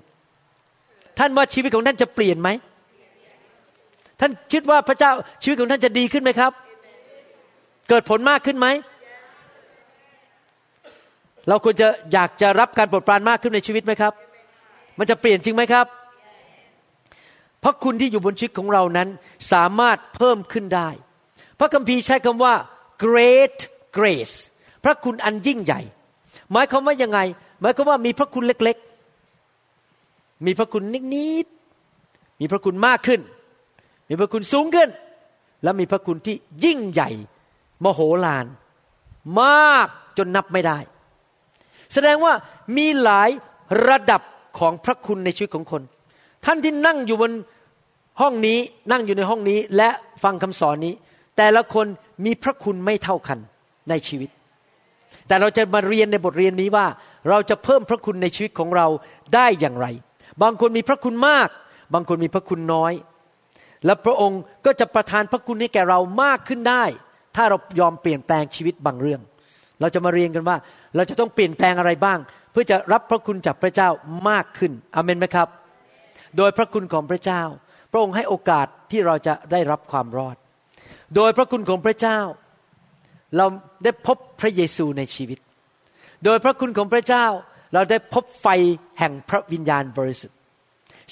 [1.19, 2.49] ท่านว่าชีวิตของท่านจะเปลี่ยนไหม
[4.19, 5.11] ท่านคิดว่าพระเจ้า
[5.43, 6.51] ชีวิตของท่านจะดีขึ้นไหมครับ
[7.89, 8.67] เกิดผลมากขึ้นไหม
[11.47, 14.13] เราควรจะอยากจะรับการโปรดปรานมากขึ้นในชีวิตไหมครับ
[14.97, 15.85] มันจะเปลี่ยนจริงไหมครับ
[17.63, 19.07] พระคุณที่อยู่บนชีวิตของเรานั้น
[19.51, 20.89] สามารถเพิ่มขึ้นได้
[21.59, 22.53] พระคัมภีร์ใช้คำว่า
[23.05, 23.57] great
[23.97, 24.35] grace
[24.83, 25.81] พระคุณอันยิ่งใหญ่
[26.51, 27.19] หมายความว่ายังไง
[27.61, 30.83] หมายความว่ามีพระคุณเล็กๆ มีพระคุณ
[31.13, 33.21] นิดๆ มีพระคุณมากขึ้น
[34.09, 34.89] มีพระคุณสูงขึ้น
[35.63, 36.35] และมีพระคุณที่
[36.65, 37.09] ยิ่งใหญ่
[37.83, 38.45] มโหฬาร
[39.41, 39.87] มาก
[40.17, 40.79] จนนับไม่ได้
[41.93, 42.33] แสดงว่า
[42.77, 43.29] มีหลาย
[43.87, 44.21] ระดับ
[44.59, 45.81] ของพระคุณในชีวิตของคน
[46.45, 47.31] ท่านที่นั่งอยู่บน
[48.21, 48.59] ห้องนี้
[48.91, 49.89] นั่งอยู่ในห้องนี้และ
[50.23, 50.93] ฟังคำสอนนี้
[51.37, 51.85] แต่ละคน
[52.25, 53.37] มีพระคุณไม่เท่ากัน
[53.89, 54.29] ในชีวิต
[55.27, 56.87] แต่เราจะมาเรียนในบทเรียนนี้ว่า
[57.29, 58.87] เราจะเพิ่มพระคุณในชีวิตของเรา
[59.35, 59.87] ได้อย่างไร
[60.41, 61.49] บางคนมีพระคุณมาก
[61.93, 62.93] บางคนมีพระคุณน้อย
[63.85, 66.83] และพระองค์ก็จะประทานพระคุณให้แก่เรามากขึ้นได้
[67.35, 69.21] ถ้าเรายอมเปลี่ยนแปลงชีวิตบางเรื่อง
[69.81, 70.57] เราจะมาเรียนกันว่า
[70.95, 72.19] เราจะต้องเปลี่ยนแปลงอะไรบ้าง
[72.51, 73.89] เพื่อจะรับพระคุณจากพระเจ้า
[74.29, 75.47] มากขึ้นอเมนไหมครับ
[76.37, 77.41] โดยพระคุณของพระเจ้า
[77.91, 80.35] พระองค์ให้โอกาสที่เราจะได้รับความรอด
[81.15, 82.19] โดยพระคุณของพระเจ้า
[83.37, 83.45] เรา
[83.83, 85.39] ได้พบพระเยซูในชีวิต
[86.23, 87.25] โดยพระคุณของพระเจ้า
[87.73, 88.47] เราได้พบไฟ
[88.99, 90.37] แห่งพระวิญญาณบริสุทธิ์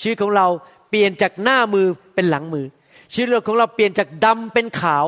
[0.01, 0.47] ชีวิตของเรา
[0.89, 2.65] เปลี่ยนจากหน้ามือเป็นหลังมือ
[3.13, 5.05] ชีวิตของเราเปลี่ยนจากดำเป็นขาว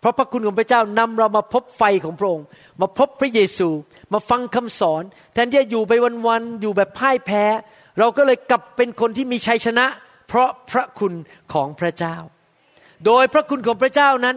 [0.00, 2.46] เพราะพระคุณของพระเจ้านำเรามาพบไฟของพระองค์
[2.80, 3.68] มาพบพระเยซู
[4.12, 5.02] มาฟังคำสอน
[5.32, 5.92] แทนที่จะอยู่ไป
[6.26, 7.44] วันๆอยู่แบบพ่ายแพ้
[7.98, 9.86] เราก็เลยกลับเป็นคนที่มีชัยชนะ
[10.28, 11.12] เพราะพระคุณ
[11.52, 12.16] ของพระเจ้า
[13.06, 14.36] โดยพระคุณของพระเจ้านั้น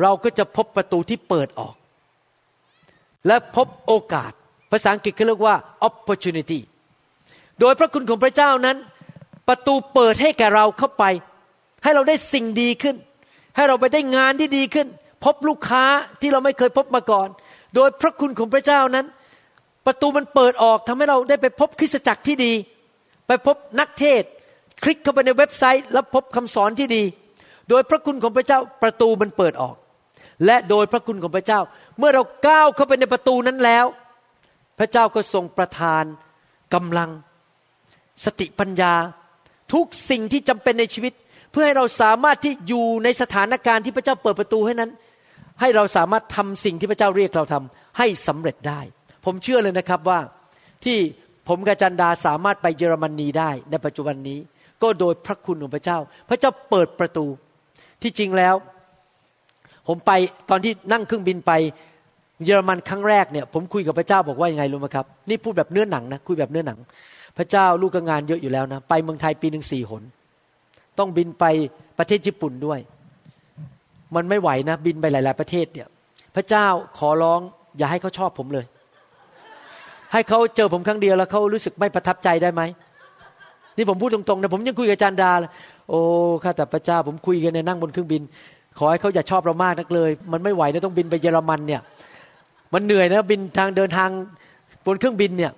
[0.00, 1.74] เราก็จะพบประตูที่เปิดออก
[3.26, 4.32] และพบโอกาส
[4.70, 5.56] ภาษาอังกฤษเขาเรียกว่า
[5.88, 6.60] opportunity
[7.60, 8.76] โดยพระคุณของพระเจ้านั้น
[9.48, 11.04] ประตูเปิดให้แก่เราเข้าไป
[11.82, 12.96] ให้เราได้สิ่งดีขึ้น
[13.56, 14.86] ให้เราไปได้งานที่ดีขึ้น
[15.24, 15.84] พบลูกค้า
[16.20, 17.28] ที่เราไม่เคยพบมาก่อน
[17.74, 19.06] โดยพระคุณของพระเจ้านั้น
[19.86, 22.52] ประตูมันเปิดออกทำให้เราได้ไปพบคริสตจักรที่ดี
[23.26, 24.22] ไปพบนักเทศ
[24.82, 27.04] คลิกเข้าไปในเว็บไซต์ แล้วพบคำสอนที่ดี
[27.68, 29.76] โดยพระคุณของพระเจ้าประตูมันเปิดออก
[30.46, 31.60] และโดยพระคุณของพระเจ้า
[31.98, 33.86] เมื่อเราก้าวเข้าไปในประตูนั้นแล้ว
[34.78, 36.04] พระเจ้าก็ทรงประทาน
[36.74, 37.10] กำลัง
[38.24, 38.94] สติปัญญา
[39.74, 41.12] ทุกสิ่งที่จำเป็นในชีวิต
[41.52, 44.90] เพื่อให้เราสามารถที่อยู่ในสถานการณ์ที่พระเจ้าเปิดประตูให้นั้น
[45.60, 48.80] ให้เราสามารถทำสิ่งที่พระเจ้าเรียกเราทำให้สำเร็จได้
[49.24, 50.20] ผมเชื่อเลยนะครับว่า
[50.84, 50.98] ที่
[51.48, 54.38] ผมกับจันดาสามารถไปเยอรมนีได้ในปัจจุบันนี้
[54.82, 57.26] ก็โดยพระคุณของพระเจ้า พระเจ้าเปิดประตู
[58.02, 58.54] ที่จริงแล้ว
[59.86, 60.12] ผมไป
[60.50, 61.52] ตอนที่นั่งเครื่องบินไป
[62.44, 66.78] เยอรมันครั้งแรกเนี่ยผมคุยกับพระเจ้าบอกว่ายังไงรู้ไหมครับ นี่พูดแบบเนื้อหนังนะคุยแบบเนื้อหนัง
[67.38, 70.02] พระเจ้าลูกก็งานเยอะอยู่แล้วนะ ไปเมืองไทยปีหนึ่งสี่หน
[70.98, 71.44] ต้องบินไป
[71.98, 72.80] ประเทศญี่ปุ่นด้วย
[74.14, 75.88] มันไม่ไหวนะบินไปหลาย ๆ ประเทศเนี่ย
[76.34, 76.66] พระเจ้า
[76.98, 77.40] ขอร้อง
[77.78, 78.64] อย่าให้เขาชอบผมเลย
[80.12, 82.62] ให้เขาเจอผมครั้งเดียวแล้วเขารู้สึกไม่ประทับใจได้ไหม
[83.76, 85.50] นี่ผมพูดตรงๆนะผมยังคุยกับจารย์ดาเลย
[85.90, 86.00] โอ้
[86.42, 88.22] ข้าแต่พระเจ้าผมคุยกันในนั่งบนเครื่องบิน
[88.78, 91.80] ขอให้เขาอย่าชอบเรามากนักเลย มันไม่ไหวนะต้องบินไปเยอรมันเนี่ย
[92.74, 94.10] มันเหนื่อยนะบินทางเดินทาง
[94.86, 95.52] บนเครื่องบินเนี่ย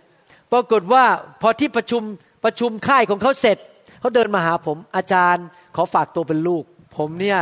[0.52, 1.04] ปรากฏว่า
[1.42, 2.02] พอที่ประชุม
[2.44, 3.58] ประชุมค่ายของเขาเสร็จ
[4.00, 5.44] เขาเดินมาหาผม อาจารย์
[5.76, 6.64] ขอฝากตัวเป็นลูก
[6.96, 7.38] ผมเนี่ย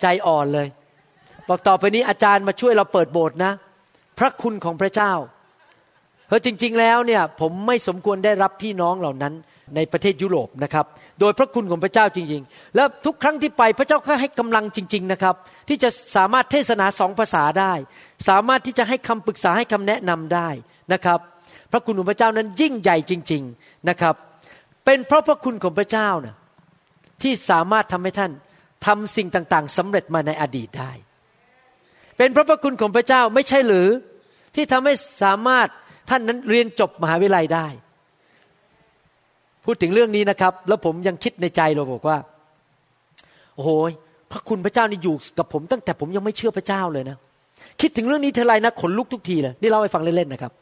[0.00, 0.66] ใจอ่อนเลย
[1.48, 3.52] บอกต่อไปนี้อาจารย์มาช่วยเราเปิดโบสถ์นะ
[4.18, 5.12] พระคุณของพระเจ้า
[6.26, 9.34] เพราะจริง ๆ แล้วเนี่ยผมไม่สมควรได้รับพี่น้องเหล่านั้น
[9.76, 10.86] ในประเทศยุโรปนะครับ
[11.20, 15.34] โดยพระคุณของพระเจ้าจริง ๆ แล้วทุกครั้งที่ไปพระเจ้าก็ให้กำลังจริง ๆ นะครับ
[15.68, 17.72] ที่จะสามารถเทศนาสองภาษาได้
[18.28, 20.48] สามารถที่จะให้คำปรึกษาให้คำแนะนำได้
[20.92, 21.20] นะครับ
[21.72, 24.14] พระคุณของพระเจ้านั้นยิ่งใหญ่จริง ๆนะครับ
[24.84, 26.36] เป็นเพราะพระคุณของพระเจ้านะ
[27.22, 28.32] ที่สามารถทำให้ท่าน
[28.86, 30.92] ทำสิ่งต่างๆสำเร็จมาในอดีตได้
[32.16, 33.88] เป็นเพราะพระคุณของพระเจ้าไม่ใช่หรือ
[34.54, 35.68] ที่ทำให้สามารถ
[36.10, 37.66] ท่านนั้นเรียนจบมหาวิทยาลัยได้
[39.64, 42.16] พูดถึงเรื่องนี้นะครับ แล้วผมยังคิดในใจเราบอกว่า
[43.54, 43.70] โอ้โห
[44.30, 47.16] พระคุณพระเจ้านี่อยู่กับผม ตั้งแต่ผมยังไม่เชื่อพระเจ้าเลยนะ
[47.80, 50.52] คิดถึงเรื่องนี้เท่าไรนะขนลุกทุกทีเลยนี่เล่าให้ฟังเล่นๆนะครับ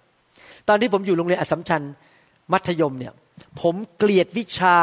[0.68, 1.82] ตอนที่ผมอยู่โรงเรียนอสสัมชัญ
[2.53, 3.12] มัธยมเนี่ย
[3.61, 4.76] ผมเกลียดวิชา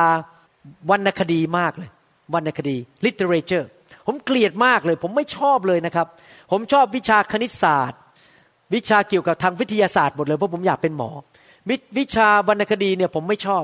[0.89, 1.89] วรรณคดีมากเลย
[2.33, 3.65] วรรณคดี literature
[4.07, 6.07] ผมเกลียดมากเลย ผมไม่ชอบเลยนะครับ
[6.51, 7.99] ผมชอบวิชาคณิตศาสตร์
[8.73, 11.09] วิชาเกี่ยวกับทางวิทยาศาสตร์หมดเลยเพราะผมอยากเป็นหมอ
[11.69, 13.63] วิวิชาวรรณคดีเนี่ยผมไม่ชอบ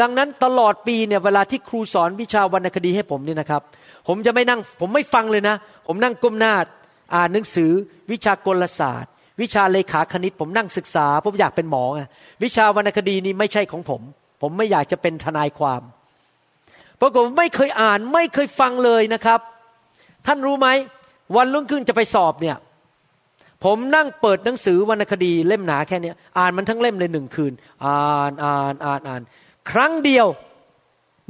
[0.00, 3.62] ดังนั้นตลอดปีเนี่ยเวลาที่ครูสอนวิชาวรรณคดีให้ผมเนี่ยนะครับ
[4.08, 6.54] ผมจะไม่นั่งผมไม่ฟังเลยนะ ผมนั่งก้มหน้า
[7.14, 7.70] อ่านหนังสือ
[8.10, 12.02] วิชากลศาสตร์ วิชาเลขาคณิต ผมนั่งศึกษา ผมอยากเป็นหมอไง
[12.42, 14.00] วิชาวรรณคดีนี่ไม่ใช่ของผม
[14.42, 15.82] ผมไม่อยากจะเป็นทนายความ
[17.00, 19.40] ปรากฏไม่เคยอ่านไม่เคยฟังเลยนะครับ
[20.26, 20.68] ท่านรู้ไหม
[21.36, 22.56] วันรุ่งขึ้นจะไปสอบเนี่ย
[23.64, 27.52] ผมนั่งเปิดหนังสือวรรณคดีเล่มหนาแค่นี้อ่านมันทั้งเล่มเลยหนึ่งคืน
[27.84, 29.22] อ่านอ่านอ่านอ่าน
[29.70, 30.26] ครั้งเดียว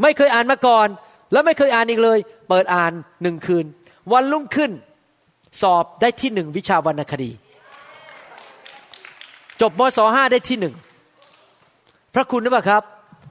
[0.03, 0.89] ไม่เคยอ่านมาก่อน
[1.33, 2.19] แล้วไม่เคยอ่านอีกเลย
[2.49, 3.65] เปิดอ่านหนึ่งคืน
[4.13, 4.71] วันรุ่งขึ้น
[5.63, 7.31] สอบได้ที่หนึ่งวิชาวรรณคดี
[9.61, 10.75] จบมศห้าได้ที่หนึ่ง
[12.15, 12.83] พระคุณหรือเปล่าครับ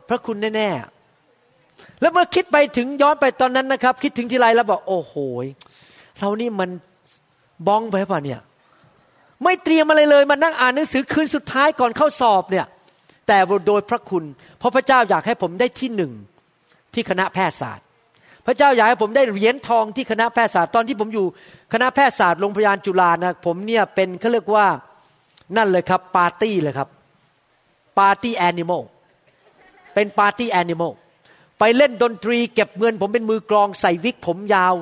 [0.09, 5.13] พระคุณแน่ๆแล้วเมื่อคิดไปถึงย้อนไปตอนนั้นนะครับ คิดถึงทีไรแล้วบอกโอ้โห
[6.19, 6.69] เรานี่มัน
[7.67, 8.41] บ๊องไปป่ะเนี่ย
[9.43, 12.65] ไม่เตรียมอะไรเลยมานั่งอ่านหนังสือคืนสุดท้ายก่อนเข้าสอบเนี่ย
[13.27, 14.23] แต่โดยพระคุณ
[14.59, 16.11] เพราะพระเจ้าอยากให้ผมได้ที่หนึ่ง
[16.93, 17.85] ที่คณะแพทยศาสตร์
[18.45, 21.25] พระเจ้าอยากให้ผมได้เหรียญทองที่คณะแพทยศาสตร์ตอนที่ผมอยู่
[21.73, 24.67] คณะแพทยศาสตร์โรงพยาบาลจุฬานะผมเนี่ยเป็นเขาเรียกว่า
[25.57, 26.89] นั่นเลยครับปาร์ตี้เลยครับ
[27.99, 28.83] party animal
[29.93, 30.93] เป็น party animal
[31.59, 34.75] ไปเล่นดนตรีเก็บเงิน ผมเป็นมือกลองใส่วิกผมยาว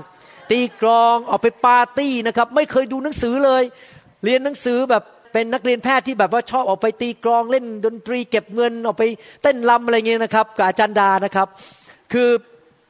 [0.51, 3.63] ตีกลองออกไปปาร์ตี้นะครับ ไม่เคยดูหนังสือเลย
[4.23, 9.03] เรียนหนังสือแบบ เป็นนักเรียนแพทย์ที่แบบว่าชอบออกไปตีกลองเล่นดนตรีเก็บเงินออกไป
[9.43, 11.47] เต้นรำอะไรเงี้ยนะครับกับอาจารย์ดานะครับ
[12.13, 12.29] คือ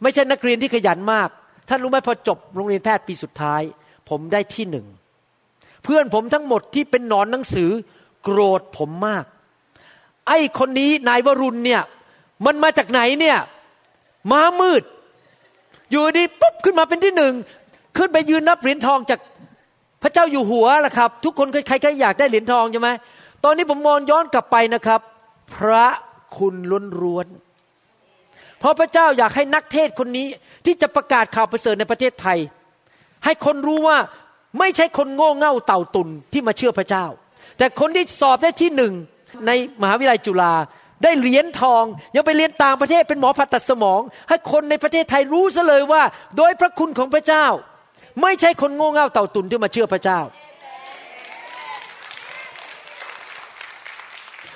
[0.01, 1.29] ไม่ใช่นักเรียนที่ขยันมาก
[1.69, 3.61] ท่านรู้ไหมพอจบโรงเรียนแพทย์ปีสุดท้าย
[4.09, 4.85] ผมได้ที่หนึ่ง
[5.83, 7.69] เพื่อนผมทั้งหมดที่เป็นหนอนหนังสือ
[8.23, 9.25] โกรธผมมาก
[10.27, 11.81] ไอ้คนนี้นายวรุณเนี่ย
[12.45, 13.37] มันมาจากไหนเนี่ย
[14.31, 14.83] ม้ามืด
[15.91, 17.33] อยู่ดีปุ๊บขึ้นมาเป็นที่หนึ่ง
[17.97, 19.19] ขึ้นไปยืนนับเหรียญทองจาก
[20.03, 22.89] พระเจ้าอยู่หัวล่ะครับ ทุกคนใครๆอยากได้เหรียญทองใช่ไหม
[23.43, 25.01] ตอนนี้ผมมองย้อนกลับไปนะครับ
[25.55, 25.85] พระ
[26.37, 27.27] คุณล้นร้วน
[28.59, 30.27] เพราะพระเจ้าอยากให้นักเทศคนนี้
[30.65, 32.37] ที่จะประกาศข่าวประเสริฐในประเทศไทย
[33.25, 33.97] ให้คนรู้ว่า
[34.59, 37.05] ไม่ใช่คนโง่เง่าเต่าตุนที่มาเชื่อพระเจ้า
[37.57, 38.93] แต่คนที่สอบได้ที่หนึ่ง
[39.47, 40.53] ในมหาวิทยาลัยจุฬา
[41.03, 41.83] ได้เหรียญทอง
[42.15, 46.03] ยังไปเรียนต่างประเทศเป็นหมอผ่าตัดสมอง ให้คนในประเทศไทยรู้ซะเลยว่า
[46.37, 47.45] โดยพระคุณของพระเจ้า
[48.21, 50.19] ไม่ใช่คนโง่เง่าเต่าตุนที่มาเชื่อพระเจ้า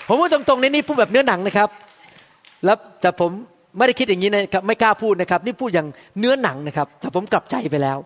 [0.08, 1.70] ผมพูดตรงๆในนี้พูดแบบเนื้อหนังนะครับ
[2.66, 3.32] แล้วแต่ผม
[3.78, 5.88] ไม่ได้คิดอย่างนี้นะครับไม่กล้าพูดนะครับ นี่พูดอย่าง
[6.20, 7.98] เนื้อหนังนะครับ แต่ผมกลับใจไปแล้ว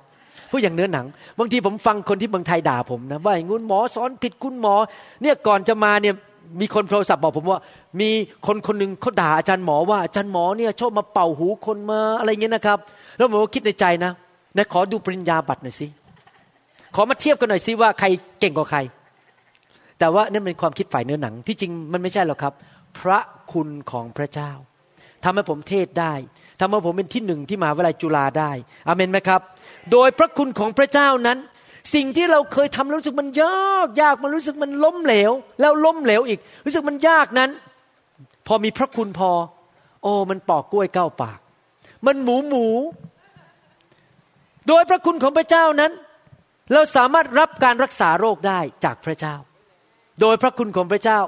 [0.51, 1.05] พูดอย่างเนื้อหนัง
[1.39, 4.75] บางทีผมฟังคนที่เมืองไทยด่าผมนะว่าอย่างงู้นหมอสอนผิดคุณหมอ
[5.21, 6.15] เนี่ยก่อนจะมาเนี่ย
[6.61, 7.59] มีคนโทรศัพท์บอกผมว่า
[7.99, 8.09] มี
[8.47, 12.79] คนคนหนึ่งเขาด่าอาจารย์หมอว่าอาจารย์หมอเนี่ยชอบมาเป่าหูคนมาอะไรเงี้ยนะครับ
[13.17, 14.11] แล้วผมก็คิดในใจนะ
[14.57, 15.87] นะขอดูปริญญาบัตรหน่อยสิ
[16.95, 18.07] ขอมาเทียบกันหน่อยสิว่าใคร
[18.39, 18.79] เก่งกว่าใคร
[19.99, 22.53] แต่ว่านี่เป็นความคิดฝ่ายเนื้อหนังที่จริงมันไม่ใช่หรอกครับ
[22.99, 23.19] พระ
[23.51, 24.51] คุณของพระเจ้า
[25.23, 26.13] ทำให้ผมเทศได้
[26.59, 28.51] ทำให้ผมเป็นที่หนึ่งที่มหาวิทยาลัยจุฬาได้
[28.87, 29.41] อเมนไหมครับ
[29.91, 31.37] โดยพระคุณของพระเจ้านั้น
[31.95, 37.49] สิ่งที่เราเคยทำรู้สึกมันยากยากมันรู้สึกมันล้มเหลว แล้วล้มเหลวอีก รู้สึกมันยากนั้น
[38.47, 39.31] พอมีพระคุณพอ
[40.03, 41.39] โอ้มันปอกกล้วยเก้าปาก
[42.05, 42.65] มันหมูหมู
[44.67, 45.91] โดยพระคุณของพระเจ้านั้น
[46.73, 49.35] เราสามารถรับการรักษาโรคได้จากพระเจ้า
[50.21, 51.19] โดยพระคุณของพระเจ้า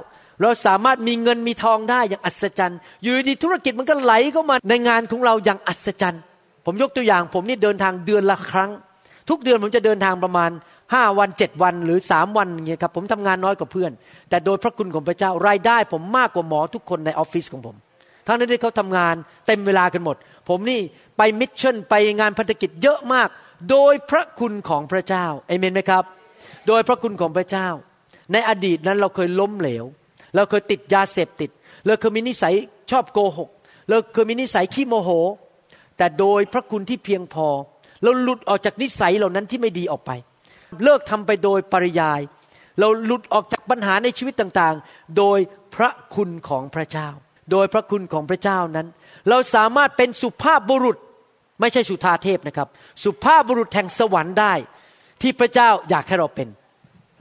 [0.42, 6.22] เราสามารถมีเงินมีทองได้อย่างอัศจรรย์ อยู่ดีธุรกิจมันก็ไหลเข้ามาในงานของเราอย่างอัศจรรย์
[6.66, 8.72] ผมยกตัวอย่างผมนี่เดินทางเดือนละครั้ง
[9.30, 10.52] ทุกเดือนผมจะเดินทางประมาณ
[10.94, 13.92] ห้าวันเจ็ดวันหรือสามวันเงี้ยครับผมทำงานน้อยกว่าเพื่อน
[14.30, 17.76] แต่โดยพระคุณของพระเจ้ารายได้ ผมมากกว่าหมอทุกคนในออฟฟิศของผม
[18.28, 19.16] ทั้งนั้นที่เขาทำงาน
[19.48, 20.16] เต็มเวลากันหมด
[20.50, 20.80] ผมนี่
[21.20, 23.30] ไป mission ไปงานพันธกิจเยอะมาก
[23.70, 26.04] โดยพระคุณของพระเจ้าเอเมนไหมครับ
[26.68, 27.68] โดยพระคุณของพระเจ้า
[28.34, 29.86] ในอดีตนั้นเราเคยล้มเหลว
[30.36, 31.50] เราเคยติดยาเสพติด
[31.86, 32.54] เราเคยมีนิสัย
[32.92, 33.50] ชอบโกหก
[33.90, 35.10] เราเคยมีนิสัยขี้โมโห
[35.98, 37.48] แต่โดยพระคุณที่เพียงพอ
[38.04, 40.12] เราหลุดออกจากนิสัยเหล่านั้นที่ไม่ดีออกไป
[40.84, 42.22] เลิกทำไปโดยปริยาย
[42.80, 45.40] เราหลุดออกจากปัญหาในชีวิตต่างๆ โดย
[45.76, 47.10] พระคุณของพระเจ้า
[47.52, 48.88] โดยพระคุณของพระเจ้านั้น
[49.30, 50.98] เราสามารถเป็นสุภาพบุรุษ
[51.60, 52.68] ไม่ใช่สุธาเทพนะครับ
[53.04, 54.54] สุภาพบุรุษแห่งสวรรค์ได้
[55.22, 56.48] ที่พระเจ้าอยากให้เราเป็น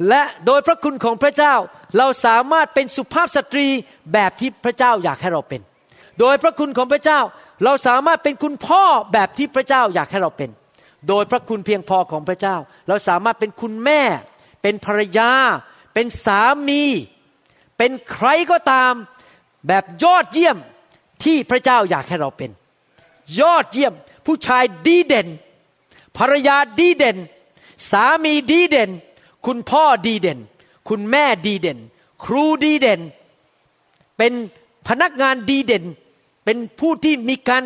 [0.09, 1.55] และโดยพระคุณของพระเจ้า
[1.99, 3.67] เราสามารถเป็นสุภาพสตรี
[4.13, 5.61] แบบที่พระเจ้าอยากให้เราเป็น
[6.21, 7.21] โดยพระคุณของพระเจ้า
[7.65, 8.83] เราสามารถเป็นคุณพ่อ
[9.13, 10.51] แบบที่พระเจ้าอยากให้เราเป็น
[11.09, 12.57] โดยพระคุณเพียงพอของพระเจ้า
[12.89, 14.03] เราสามารถเป็นคุณแม่
[14.63, 15.31] เป็นภรรยา
[15.95, 16.83] เป็นสามี
[17.79, 18.93] เป็นใครก็ตาม
[19.69, 20.57] แบบยอดเยี่ยม
[21.25, 22.51] ที่พระเจ้าอยากให้เราเป็น
[23.41, 23.95] ยอดเยี่ยม
[24.29, 25.29] ผู้ชายดีเด่น
[26.17, 27.19] ภรรยาดีเด่น
[27.91, 28.91] สามีดีเด่น
[29.47, 30.39] คุณพ่อดีเด่น
[30.89, 31.79] คุณแม่ดีเด่น
[32.25, 33.01] ครูดีเด่น
[34.19, 34.33] เป็น
[34.89, 35.85] พนักงานดีเด่น
[36.45, 37.63] เป็นผู้ที่มีการ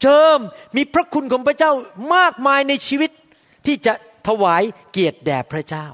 [0.00, 0.38] เจิม
[0.76, 1.72] มีพระคุณของพระเจ้า
[2.14, 3.10] มากมายในชีวิต
[3.66, 3.92] ที่จะ
[4.26, 5.86] ถวายเกียรติแด่พระเจ้า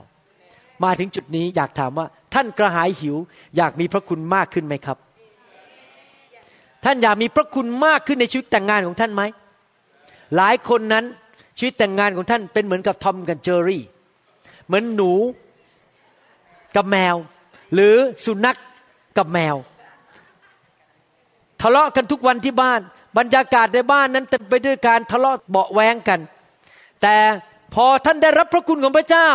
[0.83, 3.17] มาถึงจุดนี้อยากถามว่า ท่านกระหายหิว
[3.57, 4.99] อยากมีพระคุณมากขึ้นไหมครับ
[6.85, 9.23] ท่านอยากมีพระคุณมากขึ้นในชีวิตแต่งงานของท่านไหม
[10.37, 11.05] หลายคนนั้น
[11.59, 13.83] ชีวิตแต่งงานของท่านเป็นเหมือนกับทอมกับเจอรี่
[14.67, 15.13] เหมือนหนู
[16.77, 17.17] กับแมว
[17.75, 18.59] หรือสุนัขก
[19.17, 19.57] กับแมว
[21.61, 22.81] ทะเลาะกันทุกวันที่บ้าน
[23.19, 26.21] บรรยากาศในบ้านนั้นเต็มไปด้วยการทะเลาะเบาแวงกัน
[27.03, 27.17] แต่
[27.75, 29.29] พอท่านได้รับพระคุณของพระเจ้า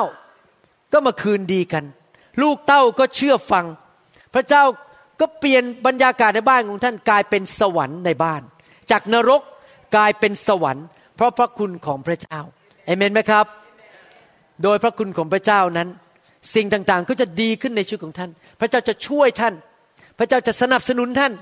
[0.94, 1.84] ก็มาคืนดีกัน
[2.42, 3.66] ลูกเต้าก็เชื่อฟัง
[4.34, 4.64] พระเจ้า
[5.20, 8.42] ก็เปลี่ยนบรรยากาศในบ้านของท่านกลายเป็นสวรรค์ในบ้าน
[8.92, 9.42] จากนรก
[9.96, 10.86] กลายเป็นสวรรค์
[11.16, 12.40] เพราะพระคุณของพระเจ้า
[12.86, 13.46] เอเมนไหมครับ
[14.64, 15.88] โดยพระคุณของพระเจ้านั้น
[16.56, 18.30] สิ่งต่างๆก็จะดีขึ้นในชีวิตของท่าน
[18.60, 19.54] พระเจ้าจะช่วยท่าน
[20.18, 21.34] พระเจ้าจะสนับสนุนท่าน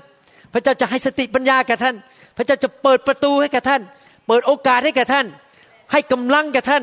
[0.52, 1.96] พระเจ้าจะให้สติปัญญาแก่ท่าน
[2.36, 3.82] พระเจ้าจะเปิดประตูให้แก่ท่าน
[4.26, 5.26] เปิดโอกาสให้แก่ท่าน
[5.92, 6.82] ให้กำลังแก่ท่าน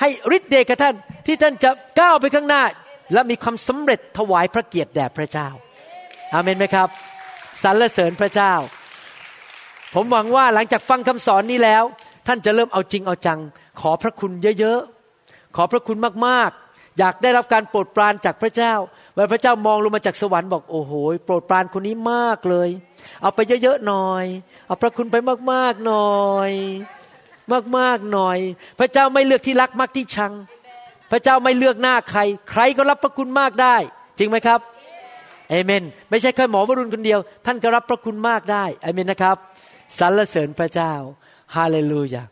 [0.00, 0.94] ให้ฤทธิ์เดชแก่ท่าน
[1.26, 1.70] ที่ท่านจะ
[2.00, 2.62] ก้าวไปข้างหน้า
[3.12, 5.48] และมีความสำเร็จถวายพระเกียรติแด่พระเจ้า
[6.34, 6.88] อาเมนไหมครับ
[7.62, 8.52] สรรเสริญพระเจ้า
[9.94, 11.84] ผมหวังว่าหลังจากฟังคำสอนนี้แล้ว
[12.26, 13.40] ท่านจะเริ่มเอาจริงเอาจัง
[13.80, 18.74] ขอพระคุณเยอะๆ ขอพระคุณมากๆ อยากได้รับการโปรดปรานจากพระเจ้า
[19.14, 20.92] เมื่อพระเจ้ามองลงมาจากสวรรค์บอกโอ้โห
[21.24, 22.68] โปรดปรานคนนี้มากเลย
[23.22, 24.24] เอาไปเยอะๆหน่อย
[24.66, 25.16] เอาพระคุณไป
[25.52, 26.50] มากๆหน่อย
[27.78, 28.38] มากๆหน่อย
[28.78, 30.32] พระเจ้าไม่เลือกที่รักมากที่ชัง
[31.10, 32.20] พระเจ้าไม่เลือกหน้าใคร
[32.50, 33.76] ใครก็รับพระคุณมากได้
[34.18, 34.60] จริงไหมครับ
[35.52, 39.36] เอเมน ไม่ใช่แค่หมอวรุณคนเดียว ท่านก็รับพระคุณมากได้เอเมนนะครับ
[39.98, 40.92] สรรเสริญพระเจ้า
[41.56, 42.22] ฮาเลลูยา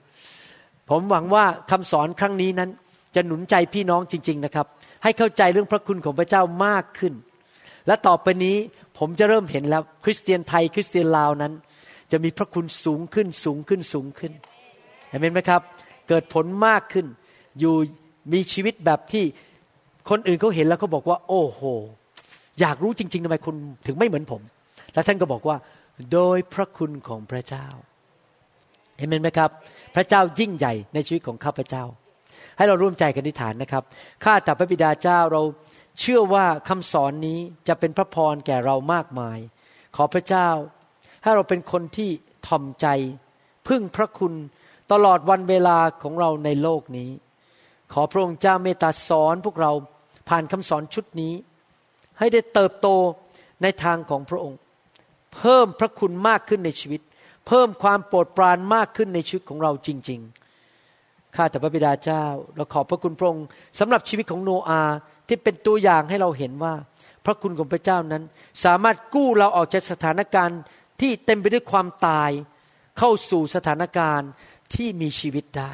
[0.88, 2.70] ผมหวังว่าคำสอนครั้งนี้นั้น
[3.14, 4.66] จะหนุนใจพี่น้องจริง ๆนะครับ
[5.02, 7.14] ให้เข้าใจเรื่องพระคุณของพระเจ้ามากขึ้น
[7.86, 8.56] และต่อไปนี้
[8.98, 11.52] ผมจะเริ่มเห็นแล้ว คริสเตียนไทยคริสเตียนลาวนั้น
[12.12, 14.32] จะมีพระคุณสูงขึ้นสูงขึ้นสูงขึ้น
[15.08, 15.62] เห็นไหมครับ
[16.08, 17.06] เกิดผลมากขึ้น
[17.60, 17.74] อยู่
[18.32, 19.24] มีชีวิตแบบที่
[20.10, 21.62] คนอื่นเขาเห็นแล้วเขาบอกว่า โอ้โห
[22.60, 24.42] อยากรู้จริงๆทำไมคุณถึงไม่เหมือนผม
[24.94, 25.56] แล้วท่านก็บอกว่า
[26.12, 27.66] โดยพระคุณของพระเจ้า
[28.98, 29.50] เห็นไหมครับ
[29.94, 31.84] พระเจ้ายิ่งใหญ่ในชีวิตของข้าพเจ้า
[32.56, 33.84] ให้เราร่วมใจกันอธิษฐานนะครับ
[34.24, 35.42] ข้าแต่พระบิดาเจ้าเรา
[36.00, 37.38] เชื่อว่าคำสอนนี้
[37.68, 39.38] จะเป็นพระพรแก่เรามากมาย
[39.96, 40.48] ขอพระเจ้า
[41.22, 42.10] ให้เราเป็นคนที่
[42.46, 42.86] ทอมใจ
[43.68, 44.34] พึ่งพระคุณ
[44.92, 47.10] ตลอดวันเวลาของเราในโลกนี้
[47.92, 49.72] ขอพระองค์เจ้าเมตตาสอนพวกเรา
[50.28, 51.32] ผ่านคำสอนชุดนี้
[52.20, 52.88] ให้ได้เติบโต
[53.62, 54.58] ในทางของพระองค์
[55.34, 57.00] เพิ่มพระคุณมากขึ้นในชีวิต
[57.46, 60.20] เพิ่มความโปรดปรานมากขึ้นในชีวิตของเราจริง
[60.76, 62.24] ๆ ข้าแต่พระบิดาเจ้า
[62.56, 63.46] เราขอบพระคุณพระองค์
[63.78, 64.82] สำหรับชีวิตของโนอา
[65.28, 66.74] ที่เป็นตัวอย่างให้เราเห็นว่า
[67.24, 68.22] พระคุณของพระเจ้านั้น
[68.64, 70.60] สามารถกู้เราออกจากสถานการณ์
[71.00, 72.30] ที่เต็มไปด้วยความตาย
[72.98, 74.30] เข้าสู่สถานการณ์
[74.74, 75.72] ที่มีชีวิตได้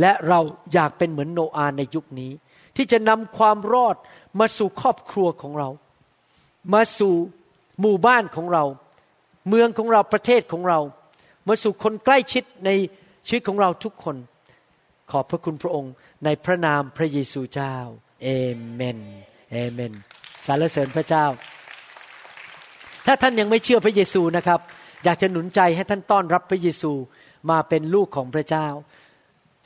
[0.00, 0.40] และเรา
[0.72, 2.32] อยากเป็นเหมือนโนอาในยุคนี้
[2.76, 3.96] ที่จะนำความรอด
[4.38, 5.68] มาสู่ครอบครัวของเรา
[6.74, 7.14] มาสู่
[7.80, 8.64] หมู่บ้านของเรา
[9.48, 10.78] เมืองของเราประเทศของเรา
[11.48, 12.70] มาสู่คนใกล้ชิดใน
[13.26, 14.16] ชีวิตของเราทุกคน
[15.10, 15.92] ขอบพระคุณพระองค์
[16.24, 17.76] ในพระนามพระเยซูเจ้า
[18.22, 18.28] เอ
[18.72, 18.98] เมน
[19.52, 19.92] เอเมน
[20.46, 21.24] สรรเสริญพระเจ้า
[23.06, 24.60] ถ้าท่านยังไม่เชื่อพระเยซูนะครับ
[25.04, 26.92] อยากจะหนุนใจให้ท่านต้อนรับพระเยซู
[27.50, 28.66] มาเป็นลูกของพระเจ้า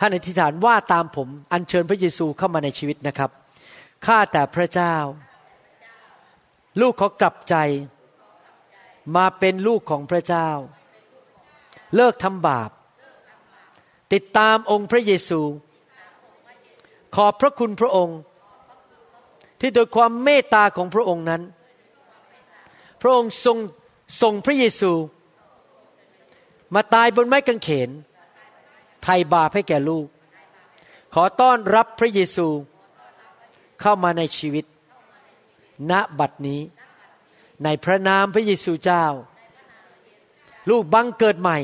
[0.01, 3.31] ท่านอธิษฐานว่าตามผมอัญเชิญพระเยซูเข้ามาในชีวิตนะครับ
[4.07, 4.97] ข้าแต่พระเจ้า
[6.81, 7.57] ลูกขอกลับใจ
[9.17, 10.49] มาเป็นลูกของพระเจ้า
[11.95, 12.71] เลิกทำบาป
[14.13, 15.41] ติดตามองค์พระเยซู
[17.17, 18.19] ขอบพระคุณพระองค์
[19.61, 21.43] ที่โดยความเมตตาของพระองค์นั้น
[23.03, 23.59] พระองค์ทรง
[24.23, 24.93] ส่งพระเยซู
[26.75, 27.91] มาตายบนไม้กางเขน
[29.03, 30.07] ไถ่บาปให้แก่ลูก
[31.15, 32.49] ขอต้อนรับพระเยซู
[33.83, 34.65] เข้ามาในชีวิต
[35.91, 36.61] ณบัดนี้
[37.65, 39.05] ในพระนามพระเยซูเจ้า
[40.71, 41.59] ลูกบังเกิดใหม่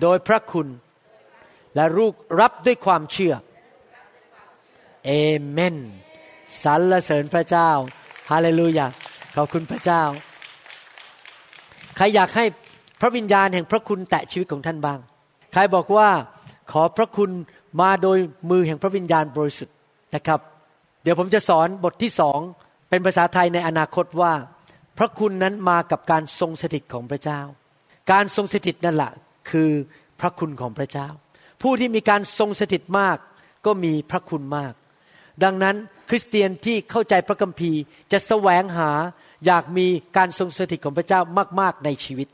[0.00, 0.68] โดยพระคุณ
[1.74, 3.34] และลูกรับด้วยความเชื่อ
[5.04, 5.10] เอ
[5.50, 5.76] เมน
[6.62, 7.70] สรรเสริญพระเจ้า
[8.30, 8.86] ฮาเลลูยา
[9.36, 10.02] ขอบคุณพระเจ้า
[11.96, 12.44] ใครอยากให้
[13.00, 14.98] พระวิญญาณแห่งพระคุณแตะชีวิตของท่านบ้าง
[15.52, 16.08] ใครบอกว่า
[16.72, 17.30] ขอพระคุณ
[17.80, 18.18] มาโดย
[18.50, 19.76] มือแห่งพระวิญญาณบริสุทธิ์
[20.14, 20.40] นะครับ
[21.02, 22.38] เดี๋ยวผมจะสอนบทที่สอง
[22.88, 24.32] เป็นภาษาไทยในอนาคตว่า
[24.98, 27.40] พระคุณนั้นมากับการทรงสถิตของพระเจ้า
[28.12, 29.12] การทรงสถิตนั่นแหละ
[29.50, 29.70] คือ
[30.20, 31.08] พระคุณของพระเจ้า
[31.62, 33.16] ผู้ที่มีการทรงสถิตมาก
[33.66, 34.72] ก็มีพระคุณมาก
[35.44, 35.76] ดังนั้น
[36.10, 37.80] คริสเตียนที่เข้าใจพระคัมภีร์
[38.12, 38.90] จะแสวงหา
[39.46, 39.86] อยากมี
[40.16, 41.20] การทรงสถิตของพระเจ้า
[41.60, 42.28] มาก ๆ ในชีวิต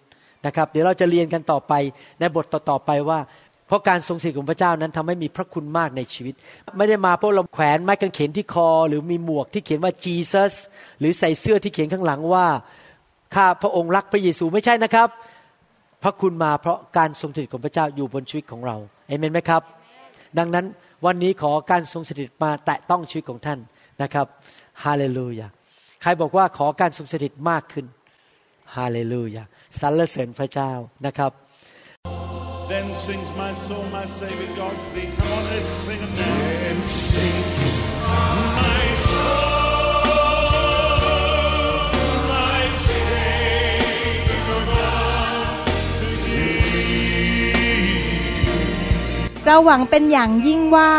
[0.46, 1.72] นะครับ เดี๋ยวเราจะเรียนกันต่อไป
[2.20, 3.18] ในบทต่อๆไปว่า
[3.66, 6.34] เพราะการทรงสถิตของพระเจ้านั้นทำให้มีพระคุณมากในชีวิต
[6.76, 10.52] ไม่ได้มาเพราะเราแขวนไม้กางเขนที่คอ หรือมีหมวกที่เขียนว่า Jesus
[10.98, 12.46] หรือใส่เสื้อที่เขียนข้างหลังว่า
[13.34, 15.08] ข้าพระองค์รักพระเยซูไม่ใช่นะครับ
[16.02, 18.76] พระคุณมาเพราะการทรงสถิตของพระเจ้าอยู่บนชีวิตของเรา
[19.08, 19.62] เอเมนไหมครับ
[20.38, 20.66] ดังนั้น
[21.06, 23.58] วันนี้ขอการทรงสถิตมาแตะต้องชีวิตของท่าน
[24.02, 24.26] นะครับ
[24.84, 25.48] ฮาเลลูยา
[26.02, 27.86] ใครบอกว่าขอการทรงสถิตมากขึ้น
[28.76, 29.42] ฮาเลลูยา
[29.80, 30.70] สรรเสริญพระเจ้า
[31.06, 31.32] นะครับ
[32.68, 35.08] Then sings my soul, my Savior God to thee.
[35.16, 36.38] Come on, let's sing it now.
[36.62, 37.74] Then sings
[38.10, 40.26] my soul,
[42.34, 45.56] my Savior God
[46.00, 46.66] to thee.
[49.46, 50.92] เราหวังเป็นอย่างยิ่งว่า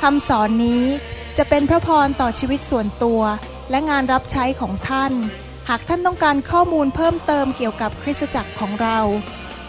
[0.00, 0.84] คำสอนนี้
[1.38, 3.20] จะเป็นพระพรต่อชีวิตส่วนตัว
[3.70, 5.12] และงานรับใช้ของท่าน
[5.68, 8.98] หากท่านต้องการข้อมูลเพิ่มเติมเกี่ยวกับคริสตจักรของเรา